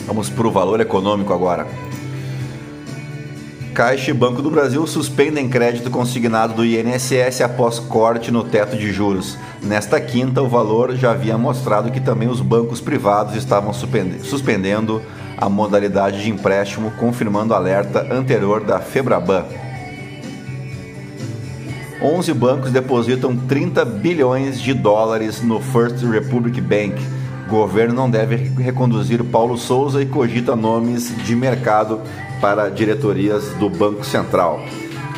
Vamos 0.06 0.29
para 0.29 0.48
o 0.48 0.51
valor 0.51 0.82
econômico 0.82 1.34
agora. 1.34 1.68
Caixa 3.73 4.11
e 4.11 4.13
Banco 4.13 4.41
do 4.41 4.51
Brasil 4.51 4.85
suspendem 4.85 5.47
crédito 5.47 5.89
consignado 5.89 6.53
do 6.53 6.65
INSS 6.65 7.41
após 7.41 7.79
corte 7.79 8.31
no 8.31 8.43
teto 8.43 8.75
de 8.75 8.91
juros. 8.91 9.38
Nesta 9.61 9.99
quinta, 10.01 10.41
o 10.41 10.49
valor 10.49 10.95
já 10.95 11.11
havia 11.11 11.38
mostrado 11.38 11.91
que 11.91 11.99
também 11.99 12.27
os 12.27 12.41
bancos 12.41 12.81
privados 12.81 13.35
estavam 13.35 13.71
suspendendo 13.73 15.01
a 15.38 15.47
modalidade 15.47 16.21
de 16.21 16.29
empréstimo, 16.29 16.91
confirmando 16.91 17.53
alerta 17.53 18.07
anterior 18.11 18.63
da 18.63 18.79
Febraban. 18.79 19.45
11 22.01 22.33
bancos 22.33 22.71
depositam 22.71 23.35
30 23.35 23.83
bilhões 23.85 24.59
de 24.59 24.73
dólares 24.73 25.41
no 25.41 25.59
First 25.61 26.03
Republic 26.03 26.59
Bank. 26.61 26.95
O 27.47 27.49
governo 27.49 27.93
não 27.93 28.09
deve 28.09 28.35
reconduzir 28.61 29.23
Paulo 29.23 29.57
Souza 29.57 30.01
e 30.01 30.05
cogita 30.05 30.55
nomes 30.55 31.13
de 31.25 31.35
mercado 31.35 32.01
para 32.39 32.69
diretorias 32.69 33.50
do 33.60 33.69
Banco 33.69 34.05
Central. 34.05 34.63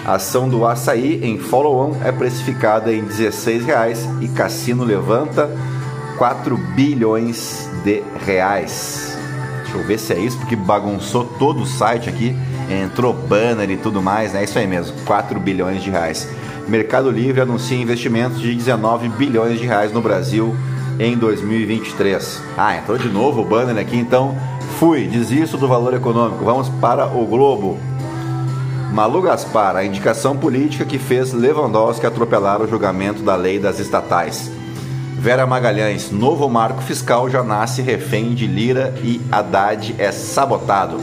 A 0.05 0.15
ação 0.15 0.49
do 0.49 0.65
açaí 0.65 1.19
em 1.23 1.37
follow-on 1.37 1.95
é 2.03 2.11
precificada 2.11 2.91
em 2.91 3.01
R$ 3.01 3.07
16,00 3.07 4.21
e 4.21 4.27
Cassino 4.29 4.83
levanta 4.83 5.49
4 6.17 6.57
bilhões 6.75 7.69
de 7.83 8.01
reais. 8.25 9.17
Deixa 9.63 9.77
eu 9.77 9.83
ver 9.87 9.99
se 9.99 10.13
é 10.13 10.19
isso, 10.19 10.37
porque 10.37 10.55
bagunçou 10.55 11.25
todo 11.39 11.61
o 11.61 11.65
site 11.65 12.09
aqui, 12.09 12.35
entrou 12.69 13.13
banner 13.13 13.69
e 13.69 13.77
tudo 13.77 14.01
mais, 14.01 14.33
né? 14.33 14.41
É 14.41 14.43
isso 14.43 14.57
aí 14.57 14.67
mesmo, 14.67 14.95
4 15.05 15.39
bilhões 15.39 15.83
de 15.83 15.89
reais. 15.89 16.27
Mercado 16.67 17.09
Livre 17.09 17.41
anuncia 17.41 17.77
investimentos 17.77 18.39
de 18.39 18.53
19 18.55 19.09
bilhões 19.09 19.59
de 19.59 19.65
reais 19.65 19.91
no 19.91 20.01
Brasil 20.01 20.55
em 20.99 21.17
2023. 21.17 22.41
Ah, 22.57 22.77
entrou 22.77 22.97
de 22.97 23.07
novo 23.07 23.41
o 23.41 23.45
banner 23.45 23.77
aqui, 23.77 23.97
então 23.97 24.35
Fui, 24.79 25.07
desisto 25.07 25.57
do 25.57 25.67
valor 25.67 25.93
econômico. 25.93 26.43
Vamos 26.43 26.69
para 26.69 27.05
o 27.07 27.25
Globo. 27.25 27.77
Malu 28.91 29.21
Gaspar, 29.21 29.75
a 29.75 29.85
indicação 29.85 30.35
política 30.35 30.83
que 30.83 30.99
fez 30.99 31.31
Lewandowski 31.31 32.05
atropelar 32.05 32.61
o 32.61 32.67
julgamento 32.67 33.23
da 33.23 33.35
lei 33.35 33.57
das 33.57 33.79
estatais. 33.79 34.51
Vera 35.17 35.45
Magalhães, 35.45 36.11
novo 36.11 36.49
marco 36.49 36.81
fiscal 36.81 37.29
já 37.29 37.43
nasce 37.43 37.81
refém 37.81 38.33
de 38.33 38.47
Lira 38.47 38.93
e 39.03 39.21
Haddad 39.31 39.95
é 39.97 40.11
sabotado. 40.11 40.97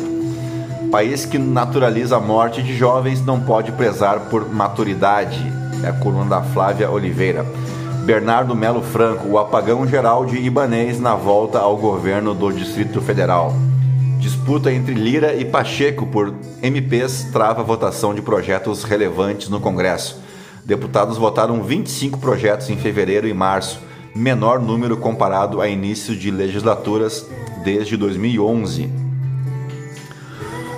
País 0.90 1.25
que 1.25 1.38
naturaliza 1.38 2.16
a 2.16 2.21
morte 2.21 2.62
de 2.62 2.77
jovens 2.77 3.25
não 3.25 3.40
pode 3.40 3.73
prezar 3.73 4.21
por 4.29 4.53
maturidade. 4.53 5.40
É 5.85 5.88
a 5.88 5.92
coluna 5.92 6.29
da 6.29 6.42
Flávia 6.42 6.90
Oliveira. 6.90 7.47
Bernardo 8.09 8.55
Melo 8.55 8.81
Franco, 8.81 9.29
o 9.29 9.38
apagão 9.38 9.87
geral 9.87 10.25
de 10.25 10.38
Ibanês 10.38 10.99
na 10.99 11.14
volta 11.14 11.59
ao 11.59 11.77
governo 11.77 12.33
do 12.33 12.51
Distrito 12.51 13.03
Federal. 13.03 13.55
Disputa 14.18 14.73
entre 14.73 14.94
Lira 14.94 15.35
e 15.35 15.44
Pacheco 15.44 16.07
por 16.07 16.33
MPs 16.62 17.25
trava 17.31 17.62
votação 17.62 18.14
de 18.14 18.23
projetos 18.23 18.83
relevantes 18.83 19.51
no 19.51 19.61
Congresso. 19.61 20.23
Deputados 20.64 21.18
votaram 21.18 21.62
25 21.62 22.18
projetos 22.18 22.71
em 22.71 22.79
fevereiro 22.79 23.29
e 23.29 23.35
março, 23.35 23.79
menor 24.14 24.59
número 24.59 24.97
comparado 24.97 25.61
a 25.61 25.68
início 25.68 26.16
de 26.16 26.31
legislaturas 26.31 27.27
desde 27.62 27.94
2011. 27.94 28.90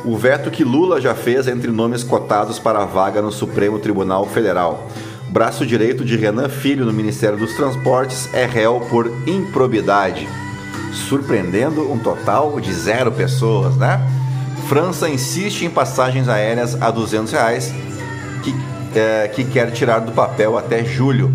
O 0.04 0.16
veto 0.16 0.50
que 0.50 0.64
Lula 0.64 1.00
já 1.00 1.14
fez 1.14 1.46
entre 1.46 1.70
nomes 1.70 2.02
cotados 2.02 2.58
para 2.58 2.82
a 2.82 2.86
vaga 2.86 3.22
no 3.22 3.30
Supremo 3.30 3.78
Tribunal 3.78 4.26
Federal 4.26 4.88
braço 5.30 5.64
direito 5.64 6.04
de 6.04 6.16
Renan 6.16 6.48
Filho 6.48 6.84
no 6.84 6.92
Ministério 6.92 7.38
dos 7.38 7.54
Transportes, 7.54 8.28
é 8.32 8.44
réu 8.46 8.80
por 8.90 9.10
improbidade, 9.26 10.28
surpreendendo 11.08 11.90
um 11.90 11.98
total 11.98 12.60
de 12.60 12.72
zero 12.72 13.12
pessoas, 13.12 13.76
né? 13.76 14.00
França 14.68 15.08
insiste 15.08 15.62
em 15.62 15.70
passagens 15.70 16.28
aéreas 16.28 16.80
a 16.82 16.90
200 16.90 17.32
reais, 17.32 17.72
que, 18.42 18.54
é, 18.98 19.28
que 19.28 19.44
quer 19.44 19.70
tirar 19.70 20.00
do 20.00 20.12
papel 20.12 20.58
até 20.58 20.84
julho. 20.84 21.32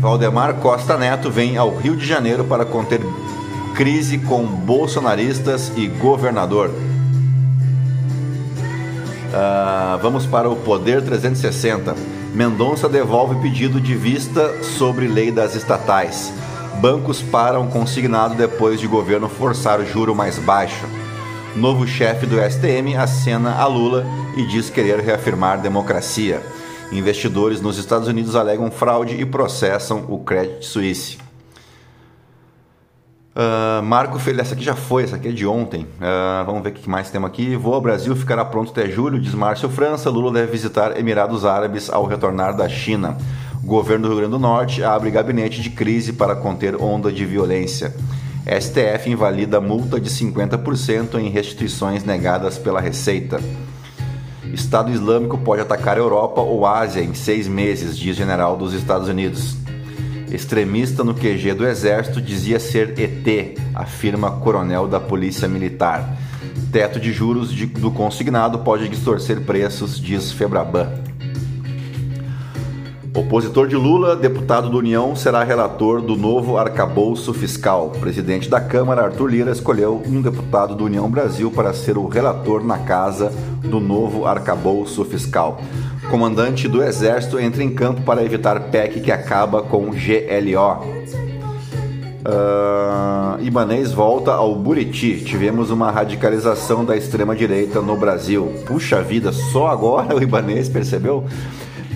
Valdemar 0.00 0.54
Costa 0.54 0.96
Neto 0.96 1.30
vem 1.30 1.56
ao 1.56 1.76
Rio 1.76 1.96
de 1.96 2.06
Janeiro 2.06 2.44
para 2.44 2.64
conter 2.64 3.00
crise 3.74 4.16
com 4.18 4.44
bolsonaristas 4.46 5.70
e 5.76 5.86
governador. 5.86 6.70
Uh, 9.36 9.98
vamos 10.00 10.24
para 10.24 10.48
o 10.48 10.56
Poder 10.56 11.02
360. 11.02 11.94
Mendonça 12.32 12.88
devolve 12.88 13.34
pedido 13.42 13.78
de 13.78 13.94
vista 13.94 14.62
sobre 14.62 15.06
lei 15.06 15.30
das 15.30 15.54
estatais. 15.54 16.32
Bancos 16.80 17.20
param 17.20 17.66
consignado 17.66 18.34
depois 18.34 18.80
de 18.80 18.86
governo 18.86 19.28
forçar 19.28 19.78
o 19.78 19.84
juro 19.84 20.14
mais 20.14 20.38
baixo. 20.38 20.86
Novo 21.54 21.86
chefe 21.86 22.24
do 22.24 22.36
STM 22.36 22.96
acena 22.96 23.56
a 23.56 23.66
Lula 23.66 24.06
e 24.38 24.46
diz 24.46 24.70
querer 24.70 25.00
reafirmar 25.00 25.60
democracia. 25.60 26.40
Investidores 26.90 27.60
nos 27.60 27.76
Estados 27.76 28.08
Unidos 28.08 28.36
alegam 28.36 28.70
fraude 28.70 29.20
e 29.20 29.26
processam 29.26 30.06
o 30.08 30.18
Credit 30.18 30.64
Suisse. 30.64 31.25
Uh, 33.36 33.82
Marco 33.82 34.18
Felipe, 34.18 34.40
essa 34.40 34.54
aqui 34.54 34.64
já 34.64 34.74
foi, 34.74 35.04
essa 35.04 35.16
aqui 35.16 35.28
é 35.28 35.30
de 35.30 35.46
ontem. 35.46 35.82
Uh, 35.82 36.46
vamos 36.46 36.62
ver 36.62 36.70
o 36.70 36.72
que 36.72 36.88
mais 36.88 37.10
temos 37.10 37.28
aqui. 37.28 37.54
Voo 37.54 37.74
ao 37.74 37.82
Brasil 37.82 38.16
ficará 38.16 38.42
pronto 38.46 38.70
até 38.70 38.88
julho, 38.88 39.20
diz 39.20 39.34
Márcio 39.34 39.68
França. 39.68 40.08
Lula 40.08 40.32
deve 40.32 40.50
visitar 40.50 40.98
Emirados 40.98 41.44
Árabes 41.44 41.90
ao 41.90 42.06
retornar 42.06 42.56
da 42.56 42.66
China. 42.66 43.18
Governo 43.62 44.04
do 44.04 44.08
Rio 44.08 44.18
Grande 44.20 44.30
do 44.30 44.38
Norte 44.38 44.82
abre 44.82 45.10
gabinete 45.10 45.60
de 45.60 45.68
crise 45.68 46.14
para 46.14 46.34
conter 46.34 46.76
onda 46.76 47.12
de 47.12 47.26
violência. 47.26 47.94
STF 48.46 49.10
invalida 49.10 49.60
multa 49.60 50.00
de 50.00 50.08
50% 50.08 51.16
em 51.18 51.28
restituições 51.28 52.04
negadas 52.04 52.56
pela 52.56 52.80
Receita. 52.80 53.38
Estado 54.50 54.90
Islâmico 54.90 55.36
pode 55.36 55.60
atacar 55.60 55.98
a 55.98 56.00
Europa 56.00 56.40
ou 56.40 56.64
Ásia 56.64 57.02
em 57.02 57.12
seis 57.12 57.46
meses, 57.46 57.98
diz 57.98 58.16
general 58.16 58.56
dos 58.56 58.72
Estados 58.72 59.08
Unidos. 59.08 59.65
Extremista 60.36 61.02
no 61.02 61.14
QG 61.14 61.54
do 61.54 61.66
Exército 61.66 62.20
dizia 62.20 62.60
ser 62.60 62.94
ET, 63.00 63.58
afirma 63.74 64.32
coronel 64.32 64.86
da 64.86 65.00
Polícia 65.00 65.48
Militar. 65.48 66.14
Teto 66.70 67.00
de 67.00 67.10
juros 67.10 67.50
de, 67.50 67.64
do 67.64 67.90
consignado 67.90 68.58
pode 68.58 68.86
distorcer 68.86 69.40
preços, 69.40 69.98
diz 69.98 70.30
Febraban. 70.30 70.92
Opositor 73.14 73.66
de 73.66 73.76
Lula, 73.76 74.14
deputado 74.14 74.68
do 74.68 74.76
União, 74.76 75.16
será 75.16 75.42
relator 75.42 76.02
do 76.02 76.14
novo 76.14 76.58
arcabouço 76.58 77.32
fiscal. 77.32 77.88
Presidente 77.98 78.50
da 78.50 78.60
Câmara, 78.60 79.04
Arthur 79.04 79.30
Lira, 79.30 79.50
escolheu 79.50 80.02
um 80.06 80.20
deputado 80.20 80.74
do 80.74 80.84
União 80.84 81.10
Brasil 81.10 81.50
para 81.50 81.72
ser 81.72 81.96
o 81.96 82.06
relator 82.06 82.62
na 82.62 82.76
casa 82.80 83.32
do 83.62 83.80
novo 83.80 84.26
arcabouço 84.26 85.02
fiscal. 85.06 85.58
Comandante 86.10 86.68
do 86.68 86.82
Exército 86.82 87.38
entra 87.38 87.64
em 87.64 87.74
campo 87.74 88.02
para 88.02 88.24
evitar 88.24 88.60
PEC 88.70 89.00
que 89.00 89.10
acaba 89.10 89.62
com 89.62 89.90
GLO. 89.90 91.06
Uh, 92.26 93.42
Ibanês 93.42 93.92
volta 93.92 94.32
ao 94.32 94.54
Buriti. 94.54 95.24
Tivemos 95.24 95.70
uma 95.70 95.90
radicalização 95.90 96.84
da 96.84 96.96
extrema-direita 96.96 97.82
no 97.82 97.96
Brasil. 97.96 98.52
Puxa 98.66 99.02
vida, 99.02 99.32
só 99.32 99.66
agora 99.66 100.14
o 100.14 100.22
Ibanês 100.22 100.68
percebeu? 100.68 101.24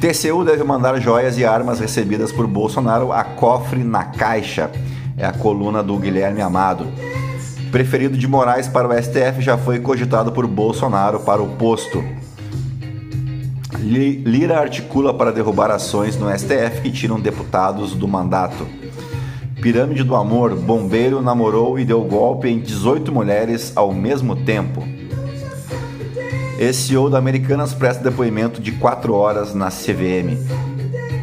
TCU 0.01 0.45
deve 0.45 0.65
mandar 0.65 0.99
joias 1.01 1.39
e 1.39 1.45
armas 1.45 1.79
recebidas 1.79 2.33
por 2.33 2.47
Bolsonaro 2.47 3.13
a 3.13 3.23
cofre 3.23 3.85
na 3.85 4.05
caixa. 4.05 4.71
É 5.17 5.25
a 5.25 5.33
coluna 5.33 5.83
do 5.83 5.97
Guilherme 5.97 6.41
Amado. 6.41 6.87
Preferido 7.71 8.17
de 8.19 8.27
Moraes 8.27 8.67
para 8.67 8.89
o 8.89 8.93
STF 8.93 9.41
já 9.41 9.57
foi 9.57 9.79
cogitado 9.79 10.33
por 10.33 10.47
Bolsonaro 10.47 11.21
para 11.21 11.41
o 11.41 11.49
posto. 11.57 12.03
Lira 13.83 14.59
articula 14.59 15.15
para 15.15 15.33
derrubar 15.33 15.71
ações 15.71 16.17
no 16.17 16.31
STF 16.31 16.83
que 16.83 16.93
tiram 16.93 17.19
deputados 17.19 17.95
do 17.95 18.07
mandato. 18.07 18.67
Pirâmide 19.61 20.05
do 20.05 20.15
Amor: 20.15 20.55
bombeiro 20.55 21.23
namorou 21.23 21.79
e 21.79 21.85
deu 21.85 22.03
golpe 22.03 22.49
em 22.49 22.61
18 22.61 23.11
mulheres 23.11 23.73
ao 23.75 23.93
mesmo 23.93 24.37
tempo. 24.37 24.83
Esse 26.59 26.89
CEO 26.89 27.09
da 27.09 27.17
Americanas 27.17 27.73
presta 27.73 28.05
depoimento 28.05 28.61
de 28.61 28.73
4 28.73 29.15
horas 29.15 29.55
na 29.55 29.71
CVM. 29.71 30.37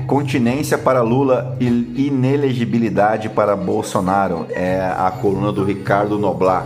Continência 0.07 0.79
para 0.79 1.03
Lula 1.03 1.55
e 1.59 2.07
inelegibilidade 2.07 3.29
para 3.29 3.55
Bolsonaro. 3.55 4.47
É 4.49 4.79
a 4.97 5.11
coluna 5.11 5.51
do 5.51 5.63
Ricardo 5.63 6.17
Noblar. 6.17 6.65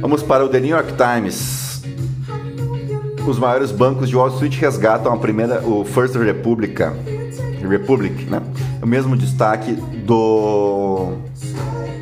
Vamos 0.00 0.22
para 0.22 0.44
o 0.44 0.48
The 0.48 0.58
New 0.58 0.70
York 0.70 0.94
Times. 0.94 1.69
Os 3.26 3.38
maiores 3.38 3.70
bancos 3.70 4.08
de 4.08 4.16
Wall 4.16 4.28
Street 4.28 4.56
resgatam 4.58 5.12
a 5.12 5.16
primeira, 5.16 5.60
o 5.66 5.84
First 5.84 6.14
Republic, 6.16 6.82
Republic, 7.68 8.24
né? 8.24 8.40
O 8.82 8.86
mesmo 8.86 9.16
destaque 9.16 9.72
do 9.72 11.12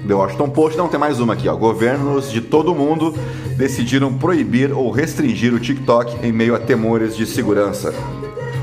The 0.07 0.15
Washington 0.15 0.49
Post. 0.51 0.79
Não 0.79 0.89
tem 0.89 0.99
mais 0.99 1.21
uma 1.21 1.35
aqui, 1.35 1.49
ó. 1.49 1.57
Governos 1.57 2.31
de 2.31 2.41
todo 2.41 2.73
o 2.73 2.75
mundo 2.75 3.15
decidiram 3.57 4.15
proibir 4.15 4.73
ou 4.73 4.91
restringir 4.91 5.53
o 5.53 5.59
TikTok 5.59 6.25
em 6.27 6.33
meio 6.33 6.55
a 6.55 6.59
temores 6.59 7.17
de 7.17 7.27
segurança. 7.27 7.93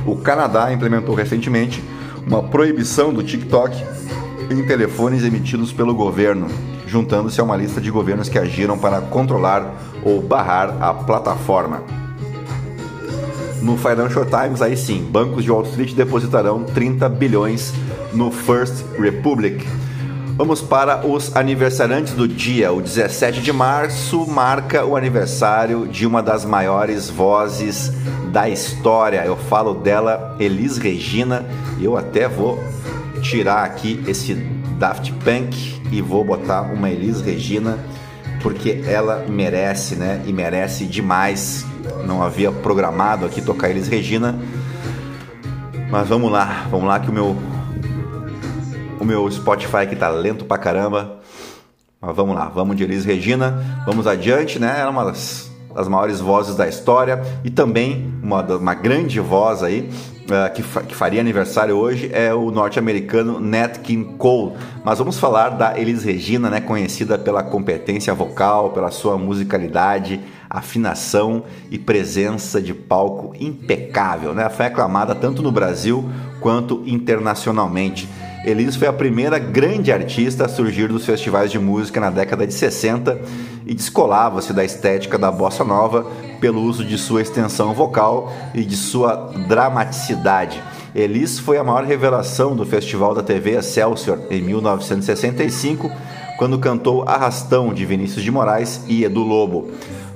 O 0.05 0.15
Canadá 0.15 0.71
implementou 0.71 1.13
recentemente 1.13 1.83
uma 2.25 2.41
proibição 2.41 3.13
do 3.13 3.21
TikTok 3.21 3.75
em 4.49 4.65
telefones 4.65 5.23
emitidos 5.23 5.73
pelo 5.73 5.93
governo, 5.93 6.47
juntando-se 6.87 7.41
a 7.41 7.43
uma 7.43 7.57
lista 7.57 7.81
de 7.81 7.91
governos 7.91 8.29
que 8.29 8.39
agiram 8.39 8.77
para 8.77 9.01
controlar 9.01 9.75
ou 10.03 10.21
barrar 10.21 10.77
a 10.81 10.93
plataforma. 10.93 12.04
No 13.65 13.75
Financial 13.75 14.23
Times, 14.23 14.61
aí 14.61 14.77
sim, 14.77 15.03
bancos 15.09 15.43
de 15.43 15.49
Wall 15.49 15.63
Street 15.63 15.93
depositarão 15.93 16.63
30 16.65 17.09
bilhões 17.09 17.73
no 18.13 18.29
First 18.29 18.85
Republic. 18.99 19.65
Vamos 20.37 20.61
para 20.61 21.03
os 21.03 21.35
aniversariantes 21.35 22.13
do 22.13 22.27
dia. 22.27 22.71
O 22.71 22.79
17 22.79 23.41
de 23.41 23.51
março 23.51 24.23
marca 24.27 24.85
o 24.85 24.95
aniversário 24.95 25.87
de 25.87 26.05
uma 26.05 26.21
das 26.21 26.45
maiores 26.45 27.09
vozes 27.09 27.91
da 28.31 28.47
história. 28.47 29.25
Eu 29.25 29.35
falo 29.35 29.73
dela, 29.73 30.37
Elis 30.39 30.77
Regina, 30.77 31.43
eu 31.81 31.97
até 31.97 32.27
vou 32.27 32.63
tirar 33.23 33.63
aqui 33.63 33.99
esse 34.05 34.35
Daft 34.77 35.11
Punk 35.23 35.81
e 35.91 36.03
vou 36.03 36.23
botar 36.23 36.61
uma 36.61 36.87
Elis 36.91 37.19
Regina 37.19 37.79
porque 38.43 38.83
ela 38.85 39.25
merece, 39.27 39.95
né? 39.95 40.21
E 40.27 40.31
merece 40.31 40.85
demais. 40.85 41.65
Não 42.05 42.21
havia 42.21 42.51
programado 42.51 43.25
aqui 43.25 43.41
tocar 43.41 43.69
Elis 43.69 43.87
Regina. 43.87 44.35
Mas 45.89 46.07
vamos 46.07 46.31
lá, 46.31 46.65
vamos 46.69 46.87
lá 46.87 46.99
que 46.99 47.09
o 47.09 47.13
meu 47.13 47.35
o 48.99 49.05
meu 49.05 49.29
Spotify 49.29 49.77
aqui 49.77 49.95
tá 49.95 50.09
lento 50.09 50.45
pra 50.45 50.57
caramba. 50.57 51.19
Mas 52.01 52.15
vamos 52.15 52.35
lá, 52.35 52.49
vamos 52.49 52.75
de 52.75 52.83
Elis 52.83 53.05
Regina, 53.05 53.83
vamos 53.85 54.07
adiante, 54.07 54.59
né? 54.59 54.75
Ela 54.79 54.87
é 54.87 54.89
uma 54.89 55.05
das, 55.05 55.51
das 55.73 55.87
maiores 55.87 56.19
vozes 56.19 56.55
da 56.55 56.67
história 56.67 57.21
e 57.43 57.49
também 57.49 58.13
uma, 58.21 58.41
uma 58.41 58.73
grande 58.73 59.19
voz 59.19 59.63
aí 59.63 59.89
uh, 60.25 60.53
que, 60.53 60.61
fa 60.61 60.81
que 60.81 60.95
faria 60.95 61.21
aniversário 61.21 61.75
hoje 61.75 62.09
é 62.13 62.33
o 62.33 62.51
norte-americano 62.51 63.39
Nat 63.39 63.79
King 63.79 64.15
Cole. 64.17 64.53
Mas 64.83 64.99
vamos 64.99 65.17
falar 65.17 65.49
da 65.49 65.79
Elis 65.79 66.03
Regina, 66.03 66.49
né? 66.49 66.61
Conhecida 66.61 67.17
pela 67.17 67.43
competência 67.43 68.13
vocal, 68.13 68.71
pela 68.71 68.91
sua 68.91 69.17
musicalidade, 69.17 70.19
afinação 70.49 71.43
e 71.69 71.77
presença 71.77 72.61
de 72.61 72.73
palco 72.73 73.33
impecável, 73.39 74.33
né? 74.33 74.49
Foi 74.49 74.65
aclamada 74.65 75.15
tanto 75.15 75.41
no 75.41 75.51
Brasil 75.51 76.09
quanto 76.39 76.83
internacionalmente. 76.85 78.07
Elis 78.45 78.75
foi 78.75 78.87
a 78.87 78.93
primeira 78.93 79.39
grande 79.39 79.91
artista 79.91 80.45
a 80.45 80.47
surgir 80.47 80.87
dos 80.87 81.03
festivais 81.03 81.51
de 81.51 81.57
música 81.57 81.99
na 81.99 82.11
década 82.11 82.45
de 82.45 82.53
60 82.53 83.19
e 83.65 83.73
descolava-se 83.73 84.53
da 84.53 84.63
estética 84.63 85.17
da 85.17 85.31
bossa 85.31 85.63
nova 85.63 86.05
pelo 86.39 86.61
uso 86.61 86.85
de 86.85 86.95
sua 86.95 87.23
extensão 87.23 87.73
vocal 87.73 88.31
e 88.53 88.63
de 88.63 88.75
sua 88.75 89.33
dramaticidade. 89.47 90.61
Elis 90.93 91.39
foi 91.39 91.57
a 91.57 91.63
maior 91.63 91.83
revelação 91.83 92.55
do 92.55 92.65
Festival 92.65 93.15
da 93.15 93.23
TV 93.23 93.57
Excelsior 93.57 94.19
em 94.29 94.41
1965, 94.43 95.91
quando 96.37 96.59
cantou 96.59 97.03
Arrastão 97.07 97.73
de 97.73 97.83
Vinícius 97.83 98.23
de 98.23 98.29
Moraes 98.29 98.81
e 98.87 99.03
Edu 99.03 99.23
Lobo. 99.23 99.71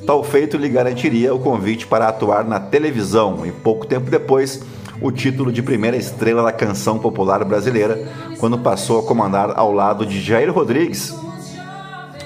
Tal 0.09 0.23
feito 0.23 0.57
lhe 0.57 0.67
garantiria 0.67 1.35
o 1.35 1.37
convite 1.37 1.85
para 1.85 2.07
atuar 2.07 2.43
na 2.43 2.59
televisão 2.59 3.45
e 3.45 3.51
pouco 3.51 3.85
tempo 3.85 4.09
depois 4.09 4.59
o 4.99 5.11
título 5.11 5.51
de 5.51 5.61
primeira 5.61 5.95
estrela 5.95 6.41
da 6.41 6.51
canção 6.51 6.97
popular 6.97 7.45
brasileira, 7.45 8.11
quando 8.39 8.57
passou 8.57 8.97
a 8.97 9.03
comandar 9.03 9.53
ao 9.55 9.71
lado 9.71 10.07
de 10.07 10.19
Jair 10.19 10.51
Rodrigues, 10.51 11.15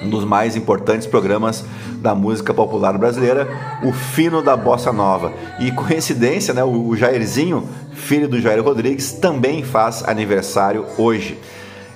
um 0.02 0.08
dos 0.08 0.24
mais 0.24 0.56
importantes 0.56 1.06
programas 1.06 1.62
da 1.96 2.14
música 2.14 2.54
popular 2.54 2.96
brasileira, 2.96 3.46
o 3.82 3.92
Fino 3.92 4.40
da 4.40 4.56
Bossa 4.56 4.90
Nova. 4.90 5.34
E 5.60 5.70
coincidência, 5.70 6.54
né, 6.54 6.64
o 6.64 6.96
Jairzinho, 6.96 7.68
filho 7.92 8.26
do 8.26 8.40
Jair 8.40 8.64
Rodrigues, 8.64 9.12
também 9.12 9.62
faz 9.62 10.02
aniversário 10.08 10.86
hoje. 10.96 11.38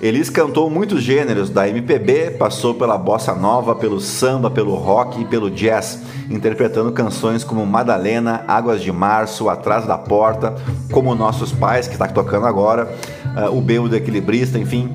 Elis 0.01 0.31
cantou 0.31 0.71
muitos 0.71 1.03
gêneros 1.03 1.51
da 1.51 1.69
MPB, 1.69 2.37
passou 2.39 2.73
pela 2.73 2.97
bossa 2.97 3.35
nova, 3.35 3.75
pelo 3.75 4.01
samba, 4.01 4.49
pelo 4.49 4.77
rock 4.77 5.21
e 5.21 5.25
pelo 5.25 5.51
jazz, 5.51 6.03
interpretando 6.31 6.93
canções 6.93 7.43
como 7.43 7.67
Madalena, 7.67 8.45
Águas 8.47 8.81
de 8.81 8.93
Março, 8.93 9.49
Atrás 9.49 9.87
da 9.87 9.99
Porta, 9.99 10.55
como 10.93 11.17
Nossos 11.17 11.51
Pais, 11.51 11.89
que 11.89 11.95
está 11.95 12.07
tocando 12.07 12.47
agora, 12.47 12.95
uh, 13.37 13.57
O 13.57 13.61
Bêbado 13.61 13.97
Equilibrista, 13.97 14.57
enfim, 14.57 14.95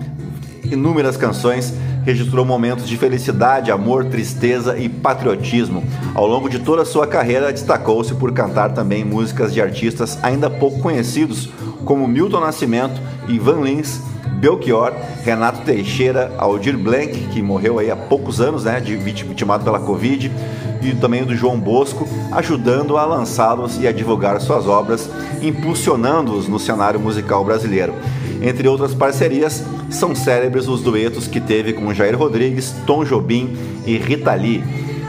inúmeras 0.63 1.17
canções. 1.17 1.73
Registrou 2.05 2.43
momentos 2.43 2.87
de 2.87 2.97
felicidade, 2.97 3.71
amor, 3.71 4.05
tristeza 4.05 4.77
e 4.77 4.89
patriotismo. 4.89 5.83
Ao 6.13 6.27
longo 6.27 6.49
de 6.49 6.59
toda 6.59 6.81
a 6.81 6.85
sua 6.85 7.07
carreira, 7.07 7.51
destacou-se 7.51 8.13
por 8.15 8.33
cantar 8.33 8.73
também 8.73 9.05
músicas 9.05 9.53
de 9.53 9.61
artistas 9.61 10.17
ainda 10.21 10.49
pouco 10.49 10.79
conhecidos, 10.79 11.49
como 11.85 12.05
Milton 12.05 12.41
Nascimento, 12.41 12.99
Ivan 13.29 13.61
Lins 13.61 14.01
Belchior, 14.43 14.91
Renato 15.23 15.61
Teixeira, 15.61 16.33
Aldir 16.37 16.77
Blanc, 16.77 17.13
que 17.31 17.41
morreu 17.41 17.79
aí 17.79 17.89
há 17.89 17.95
poucos 17.95 18.41
anos, 18.41 18.65
né, 18.65 18.81
de 18.81 18.97
vitimado 18.97 19.63
pela 19.63 19.79
Covid, 19.79 20.29
e 20.81 20.93
também 20.95 21.23
do 21.23 21.33
João 21.33 21.57
Bosco, 21.57 22.05
ajudando 22.29 22.97
a 22.97 23.05
lançá-los 23.05 23.79
e 23.79 23.87
a 23.87 23.93
divulgar 23.93 24.41
suas 24.41 24.67
obras, 24.67 25.09
impulsionando-os 25.41 26.49
no 26.49 26.59
cenário 26.59 26.99
musical 26.99 27.45
brasileiro. 27.45 27.93
Entre 28.41 28.67
outras 28.67 28.93
parcerias, 28.93 29.63
são 29.89 30.13
célebres 30.13 30.67
os 30.67 30.81
duetos 30.81 31.25
que 31.25 31.39
teve 31.39 31.71
com 31.71 31.93
Jair 31.93 32.17
Rodrigues, 32.17 32.75
Tom 32.85 33.05
Jobim 33.05 33.55
e 33.85 33.97
Rita 33.97 34.33
Lee 34.33 34.61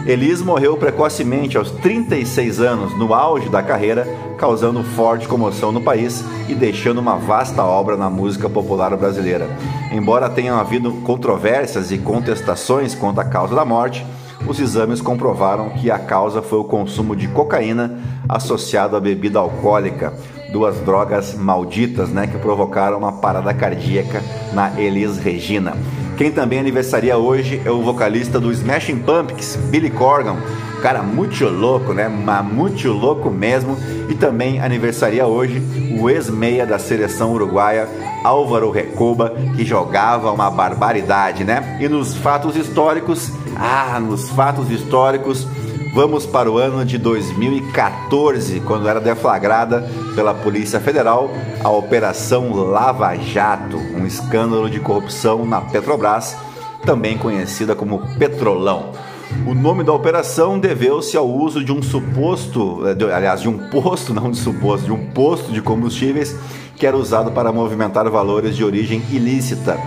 Elis 0.07 0.43
morreu 0.43 0.77
precocemente 0.77 1.57
aos 1.57 1.71
36 1.71 2.61
anos, 2.61 2.99
no 2.99 3.14
auge 3.14 3.49
da 3.49 3.62
carreira, 3.62 4.07
causando 4.37 4.85
forte 4.85 5.27
comoção 5.27 5.73
no 5.73 5.81
país 5.81 6.23
e 6.47 6.55
deixando 6.55 6.99
uma 6.99 7.17
vasta 7.17 7.64
obra 7.64 7.97
na 7.97 8.11
música 8.11 8.47
popular 8.47 8.95
brasileira. 8.99 9.49
Embora 9.90 10.29
tenham 10.29 10.59
havido 10.59 10.93
controvérsias 11.05 11.90
e 11.90 11.97
contestações 11.97 12.95
quanto 12.95 13.19
à 13.19 13.25
causa 13.25 13.55
da 13.55 13.64
morte, 13.64 14.05
os 14.47 14.61
exames 14.61 15.01
comprovaram 15.01 15.71
que 15.71 15.90
a 15.90 15.99
causa 15.99 16.43
foi 16.43 16.59
o 16.59 16.64
consumo 16.64 17.17
de 17.17 17.27
cocaína 17.29 17.99
associado 18.29 18.97
à 18.97 19.01
bebida 19.01 19.38
alcoólica, 19.38 20.12
duas 20.53 20.79
drogas 20.81 21.35
malditas, 21.35 22.11
né, 22.11 22.27
que 22.27 22.37
provocaram 22.37 22.99
uma 22.99 23.12
parada 23.12 23.55
cardíaca 23.55 24.23
na 24.53 24.79
Elis 24.79 25.17
Regina. 25.17 25.73
Quem 26.16 26.31
também 26.31 26.61
aniversaria 26.61 27.16
hoje 27.16 27.61
é 27.64 27.70
o 27.70 27.83
vocalista 27.83 28.38
do 28.38 28.53
Smashing 28.53 29.00
Pumpkins, 29.00 29.57
Billy 29.57 29.90
Corgan, 29.90 30.37
cara 30.81 31.03
muito 31.03 31.44
louco, 31.48 31.94
né? 31.94 32.09
Muito 32.09 32.92
louco 32.92 33.31
mesmo. 33.31 33.77
E 34.09 34.14
também 34.14 34.61
aniversaria 34.61 35.27
hoje 35.27 35.62
o 35.98 36.11
ex-meia 36.11 36.66
da 36.66 36.79
seleção 36.79 37.33
uruguaia, 37.33 37.88
Álvaro 38.22 38.70
Recoba, 38.70 39.35
que 39.57 39.64
jogava 39.64 40.31
uma 40.31 40.50
barbaridade, 40.50 41.42
né? 41.42 41.79
E 41.81 41.88
nos 41.88 42.14
fatos 42.14 42.55
históricos, 42.55 43.33
ah, 43.57 43.98
nos 43.98 44.29
fatos 44.29 44.70
históricos, 44.70 45.48
Vamos 45.95 46.27
para 46.27 46.51
o 46.51 46.59
ano 46.59 46.85
de 46.85 46.99
2014, 46.99 48.59
quando 48.63 48.89
era 48.89 49.01
deflagrada 49.01 49.89
pela 50.17 50.35
Polícia 50.35 50.81
Federal 50.81 51.31
a 51.63 51.71
Operação 51.71 52.53
Lava 52.53 53.15
Jato, 53.15 53.77
um 53.77 54.05
escândalo 54.05 54.69
de 54.69 54.81
corrupção 54.81 55.47
na 55.47 55.61
Petrobras, 55.61 56.37
também 56.85 57.17
conhecida 57.17 57.77
como 57.77 58.03
Petrolão. 58.19 58.91
O 59.47 59.55
nome 59.55 59.85
da 59.85 59.93
operação 59.93 60.59
deveu-se 60.59 61.17
ao 61.17 61.31
uso 61.31 61.63
de 61.63 61.71
um 61.71 61.81
suposto, 61.81 62.81
eh, 62.89 63.15
aliás, 63.15 63.43
de 63.43 63.49
um 63.49 63.71
posto, 63.71 64.13
não 64.13 64.33
de 64.33 64.37
suposto, 64.37 64.87
de 64.87 64.93
um 64.93 65.13
posto 65.13 65.53
de 65.53 65.63
combustíveis 65.63 66.35
que 66.75 66.89
era 66.89 66.97
usado 66.97 67.31
para 67.31 67.53
movimentar 67.53 68.11
valores 68.11 68.57
de 68.57 68.65
origem 68.65 69.01
ilícita 69.13 69.79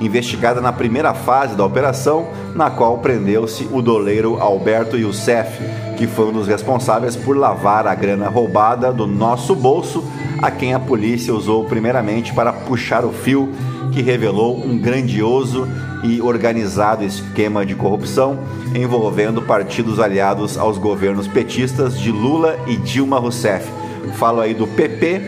investigada 0.00 0.60
na 0.60 0.72
primeira 0.72 1.14
fase 1.14 1.54
da 1.54 1.64
operação, 1.64 2.28
na 2.54 2.70
qual 2.70 2.98
prendeu-se 2.98 3.68
o 3.70 3.80
doleiro 3.80 4.40
Alberto 4.40 4.96
Youssef, 4.96 5.58
que 5.96 6.06
foi 6.06 6.26
um 6.26 6.32
dos 6.32 6.48
responsáveis 6.48 7.16
por 7.16 7.36
lavar 7.36 7.86
a 7.86 7.94
grana 7.94 8.28
roubada 8.28 8.92
do 8.92 9.06
nosso 9.06 9.54
bolso, 9.54 10.04
a 10.40 10.50
quem 10.50 10.74
a 10.74 10.80
polícia 10.80 11.34
usou 11.34 11.64
primeiramente 11.64 12.34
para 12.34 12.52
puxar 12.52 13.04
o 13.04 13.12
fio 13.12 13.52
que 13.92 14.02
revelou 14.02 14.56
um 14.56 14.78
grandioso 14.78 15.68
e 16.02 16.20
organizado 16.20 17.04
esquema 17.04 17.64
de 17.64 17.74
corrupção 17.74 18.38
envolvendo 18.74 19.42
partidos 19.42 20.00
aliados 20.00 20.58
aos 20.58 20.78
governos 20.78 21.28
petistas 21.28 21.98
de 21.98 22.10
Lula 22.10 22.58
e 22.66 22.76
Dilma 22.76 23.18
Rousseff. 23.18 23.70
Falo 24.14 24.40
aí 24.40 24.54
do 24.54 24.66
PP, 24.66 25.18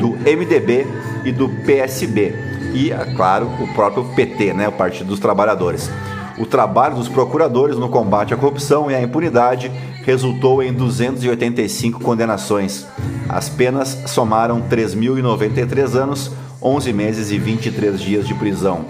do 0.00 0.10
MDB 0.10 0.86
e 1.24 1.32
do 1.32 1.48
PSB. 1.48 2.34
E, 2.74 2.92
é 2.92 3.14
claro, 3.16 3.46
o 3.60 3.68
próprio 3.74 4.04
PT, 4.14 4.52
né, 4.52 4.68
o 4.68 4.72
Partido 4.72 5.08
dos 5.08 5.20
Trabalhadores. 5.20 5.90
O 6.36 6.44
trabalho 6.44 6.96
dos 6.96 7.08
procuradores 7.08 7.76
no 7.76 7.88
combate 7.88 8.34
à 8.34 8.36
corrupção 8.36 8.90
e 8.90 8.94
à 8.94 9.00
impunidade 9.00 9.70
resultou 10.04 10.62
em 10.62 10.72
285 10.72 12.00
condenações. 12.00 12.86
As 13.28 13.48
penas 13.48 13.96
somaram 14.06 14.60
3.093 14.62 15.94
anos, 15.94 16.32
11 16.60 16.92
meses 16.92 17.30
e 17.30 17.38
23 17.38 18.00
dias 18.00 18.26
de 18.26 18.34
prisão. 18.34 18.84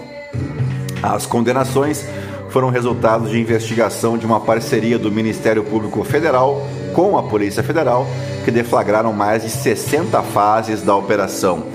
As 1.03 1.27
condenações 1.27 2.03
foram 2.49 2.69
resultado 2.69 3.29
de 3.29 3.39
investigação 3.39 4.17
de 4.17 4.25
uma 4.25 4.39
parceria 4.39 4.97
do 4.97 5.11
Ministério 5.11 5.63
Público 5.63 6.03
Federal 6.03 6.65
com 6.93 7.17
a 7.17 7.23
Polícia 7.23 7.61
Federal, 7.61 8.07
que 8.43 8.49
deflagraram 8.49 9.11
mais 9.11 9.43
de 9.43 9.49
60 9.49 10.21
fases 10.23 10.81
da 10.81 10.95
operação. 10.95 11.65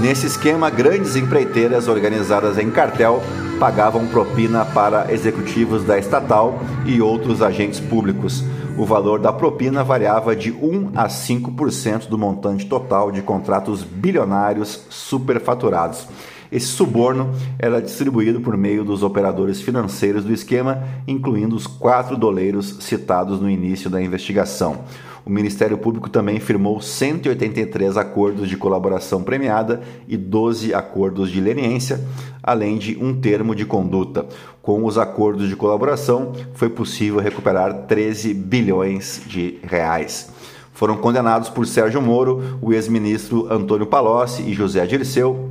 Nesse 0.00 0.26
esquema, 0.26 0.68
grandes 0.68 1.16
empreiteiras 1.16 1.88
organizadas 1.88 2.58
em 2.58 2.70
cartel 2.70 3.22
pagavam 3.58 4.06
propina 4.06 4.64
para 4.64 5.12
executivos 5.12 5.84
da 5.84 5.98
estatal 5.98 6.58
e 6.84 7.00
outros 7.00 7.40
agentes 7.40 7.80
públicos. 7.80 8.44
O 8.76 8.84
valor 8.84 9.18
da 9.18 9.32
propina 9.32 9.82
variava 9.82 10.36
de 10.36 10.52
1 10.52 10.92
a 10.94 11.08
5% 11.08 12.08
do 12.08 12.18
montante 12.18 12.66
total 12.66 13.10
de 13.10 13.22
contratos 13.22 13.82
bilionários 13.82 14.84
superfaturados. 14.90 16.06
Esse 16.50 16.66
suborno 16.66 17.30
era 17.58 17.80
distribuído 17.80 18.40
por 18.40 18.56
meio 18.56 18.84
dos 18.84 19.02
operadores 19.02 19.60
financeiros 19.60 20.24
do 20.24 20.32
esquema, 20.32 20.82
incluindo 21.06 21.56
os 21.56 21.66
quatro 21.66 22.16
doleiros 22.16 22.76
citados 22.80 23.40
no 23.40 23.50
início 23.50 23.90
da 23.90 24.02
investigação. 24.02 24.84
O 25.26 25.30
Ministério 25.30 25.76
Público 25.76 26.08
também 26.08 26.38
firmou 26.38 26.80
183 26.80 27.96
acordos 27.96 28.48
de 28.48 28.56
colaboração 28.56 29.24
premiada 29.24 29.82
e 30.06 30.16
12 30.16 30.72
acordos 30.72 31.32
de 31.32 31.40
leniência, 31.40 32.00
além 32.40 32.78
de 32.78 32.96
um 33.02 33.12
termo 33.12 33.52
de 33.52 33.64
conduta. 33.64 34.24
Com 34.62 34.84
os 34.84 34.96
acordos 34.96 35.48
de 35.48 35.56
colaboração, 35.56 36.32
foi 36.54 36.68
possível 36.68 37.18
recuperar 37.18 37.86
13 37.88 38.32
bilhões 38.34 39.20
de 39.26 39.58
reais. 39.64 40.30
Foram 40.72 40.96
condenados 40.96 41.48
por 41.48 41.66
Sérgio 41.66 42.00
Moro, 42.00 42.58
o 42.62 42.72
ex-ministro 42.72 43.52
Antônio 43.52 43.86
Palocci 43.86 44.42
e 44.42 44.54
José 44.54 44.86
Dirceu, 44.86 45.50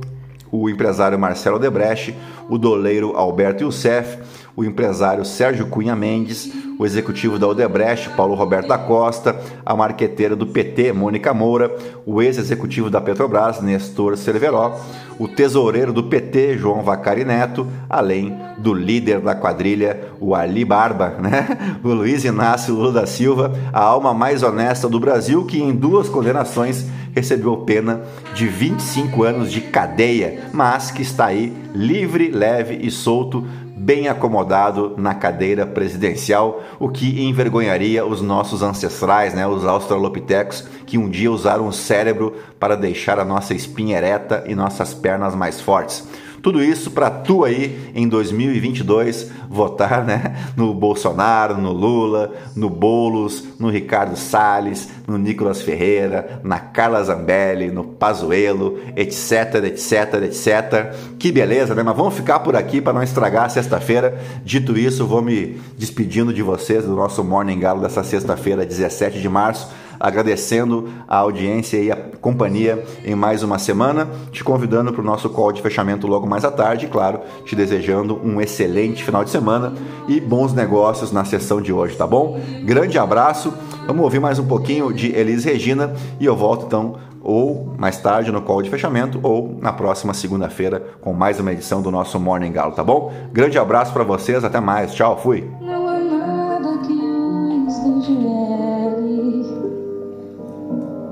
o 0.50 0.68
empresário 0.68 1.18
Marcelo 1.18 1.58
Debreche, 1.58 2.14
o 2.48 2.58
doleiro 2.58 3.16
Alberto 3.16 3.64
Youssef, 3.64 4.18
o 4.56 4.64
empresário 4.64 5.24
Sérgio 5.24 5.66
Cunha 5.66 5.94
Mendes, 5.94 6.50
o 6.78 6.86
executivo 6.86 7.38
da 7.38 7.46
Odebrecht, 7.46 8.10
Paulo 8.10 8.34
Roberto 8.34 8.68
da 8.68 8.78
Costa, 8.78 9.38
a 9.64 9.76
marqueteira 9.76 10.34
do 10.34 10.46
PT, 10.46 10.92
Mônica 10.92 11.32
Moura, 11.34 11.74
o 12.06 12.22
ex-executivo 12.22 12.88
da 12.88 13.00
Petrobras, 13.00 13.60
Nestor 13.60 14.16
Cerveró, 14.16 14.78
o 15.18 15.26
tesoureiro 15.26 15.92
do 15.92 16.04
PT, 16.04 16.58
João 16.58 16.82
Vacari 16.82 17.24
Neto, 17.24 17.66
além 17.88 18.36
do 18.58 18.74
líder 18.74 19.20
da 19.20 19.34
quadrilha, 19.34 20.08
o 20.20 20.34
Ali 20.34 20.64
Barba, 20.64 21.16
né? 21.20 21.78
o 21.82 21.88
Luiz 21.88 22.24
Inácio 22.24 22.74
Lula 22.74 22.92
da 22.92 23.06
Silva, 23.06 23.52
a 23.72 23.80
alma 23.80 24.12
mais 24.12 24.42
honesta 24.42 24.88
do 24.88 25.00
Brasil, 25.00 25.44
que 25.44 25.60
em 25.60 25.74
duas 25.74 26.08
condenações 26.08 26.86
recebeu 27.14 27.56
pena 27.58 28.02
de 28.34 28.46
25 28.46 29.22
anos 29.22 29.50
de 29.50 29.62
cadeia, 29.62 30.44
mas 30.52 30.90
que 30.90 31.00
está 31.00 31.26
aí 31.26 31.52
livre, 31.74 32.30
leve 32.30 32.78
e 32.82 32.90
solto 32.90 33.46
bem 33.86 34.08
acomodado 34.08 34.94
na 34.96 35.14
cadeira 35.14 35.64
presidencial, 35.64 36.60
o 36.80 36.88
que 36.88 37.22
envergonharia 37.22 38.04
os 38.04 38.20
nossos 38.20 38.60
ancestrais, 38.60 39.32
né, 39.32 39.46
os 39.46 39.64
australopitecos, 39.64 40.66
que 40.84 40.98
um 40.98 41.08
dia 41.08 41.30
usaram 41.30 41.68
o 41.68 41.72
cérebro 41.72 42.34
para 42.58 42.74
deixar 42.74 43.20
a 43.20 43.24
nossa 43.24 43.54
espinha 43.54 43.96
ereta 43.96 44.44
e 44.48 44.54
nossas 44.54 44.92
pernas 45.06 45.36
mais 45.36 45.60
fortes. 45.60 46.02
Tudo 46.42 46.62
isso 46.62 46.90
para 46.90 47.08
tu 47.10 47.44
aí 47.44 47.92
em 47.94 48.08
2022 48.08 49.30
votar 49.48 50.04
né, 50.04 50.36
no 50.56 50.74
Bolsonaro, 50.74 51.56
no 51.56 51.72
Lula, 51.72 52.32
no 52.56 52.68
Bolos, 52.68 53.44
no 53.58 53.70
Ricardo 53.70 54.16
Salles, 54.16 54.88
no 55.06 55.16
Nicolas 55.16 55.62
Ferreira, 55.62 56.40
na 56.42 56.58
Carla 56.58 57.02
Zambelli, 57.04 57.70
no 57.70 57.84
Pazuello, 57.84 58.80
etc, 58.96 59.64
etc, 59.64 60.14
etc. 60.24 61.16
Que 61.18 61.30
beleza, 61.30 61.72
né? 61.72 61.84
Mas 61.84 61.96
vamos 61.96 62.14
ficar 62.14 62.40
por 62.40 62.56
aqui 62.56 62.80
para 62.80 62.92
não 62.92 63.02
estragar 63.02 63.44
a 63.44 63.48
sexta-feira. 63.48 64.20
Dito 64.44 64.76
isso, 64.76 65.06
vou 65.06 65.22
me 65.22 65.60
despedindo 65.78 66.32
de 66.32 66.42
vocês 66.42 66.84
do 66.84 66.96
nosso 66.96 67.22
Morning 67.22 67.60
Galo 67.60 67.80
dessa 67.80 68.02
sexta-feira, 68.02 68.66
17 68.66 69.20
de 69.20 69.28
março 69.28 69.68
agradecendo 69.98 70.88
a 71.06 71.18
audiência 71.18 71.78
e 71.78 71.90
a 71.90 71.96
companhia 72.20 72.84
em 73.04 73.14
mais 73.14 73.42
uma 73.42 73.58
semana, 73.58 74.08
te 74.30 74.42
convidando 74.42 74.92
para 74.92 75.02
o 75.02 75.04
nosso 75.04 75.28
call 75.30 75.52
de 75.52 75.62
fechamento 75.62 76.06
logo 76.06 76.26
mais 76.26 76.44
à 76.44 76.50
tarde, 76.50 76.86
e, 76.86 76.88
claro, 76.88 77.20
te 77.44 77.54
desejando 77.54 78.20
um 78.24 78.40
excelente 78.40 79.04
final 79.04 79.24
de 79.24 79.30
semana 79.30 79.72
e 80.08 80.20
bons 80.20 80.52
negócios 80.52 81.12
na 81.12 81.24
sessão 81.24 81.60
de 81.60 81.72
hoje, 81.72 81.96
tá 81.96 82.06
bom? 82.06 82.40
Grande 82.64 82.98
abraço, 82.98 83.52
vamos 83.86 84.02
ouvir 84.02 84.20
mais 84.20 84.38
um 84.38 84.46
pouquinho 84.46 84.92
de 84.92 85.14
Elis 85.14 85.44
Regina 85.44 85.94
e 86.18 86.24
eu 86.24 86.36
volto 86.36 86.66
então 86.66 86.96
ou 87.26 87.74
mais 87.76 87.98
tarde 87.98 88.30
no 88.30 88.40
call 88.40 88.62
de 88.62 88.70
fechamento 88.70 89.18
ou 89.20 89.58
na 89.60 89.72
próxima 89.72 90.14
segunda-feira 90.14 90.80
com 91.00 91.12
mais 91.12 91.40
uma 91.40 91.52
edição 91.52 91.82
do 91.82 91.90
nosso 91.90 92.20
Morning 92.20 92.52
Galo, 92.52 92.72
tá 92.72 92.84
bom? 92.84 93.12
Grande 93.32 93.58
abraço 93.58 93.92
para 93.92 94.04
vocês, 94.04 94.44
até 94.44 94.60
mais, 94.60 94.94
tchau, 94.94 95.18
fui. 95.20 95.44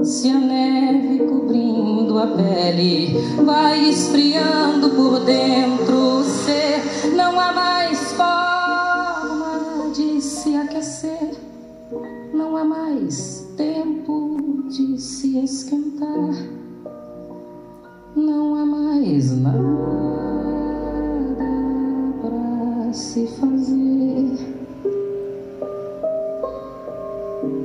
Se 0.04 0.28
a 0.28 0.38
neve 0.38 1.20
cobrindo 1.20 2.18
a 2.18 2.26
pele 2.26 3.16
vai 3.42 3.88
esfriando 3.88 4.90
por 4.90 5.20
dentro 5.20 6.18
o 6.18 6.24
ser, 6.24 7.14
não 7.16 7.40
há 7.40 7.52
mais 7.52 8.12
forma 8.12 9.90
de 9.94 10.20
se 10.20 10.54
aquecer, 10.56 11.30
não 12.34 12.54
há 12.54 12.64
mais 12.64 13.48
tempo 13.56 14.64
de 14.68 15.00
se 15.00 15.38
esquentar, 15.38 16.34
não 18.14 18.56
há 18.56 18.66
mais 18.66 19.32
nada 19.40 19.64
para 22.20 22.92
se 22.92 23.26
fazer. 23.26 24.54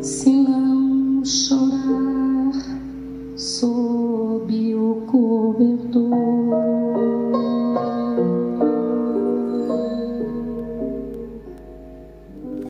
Se 0.01 0.31
não 0.31 1.25
chorar 1.25 2.18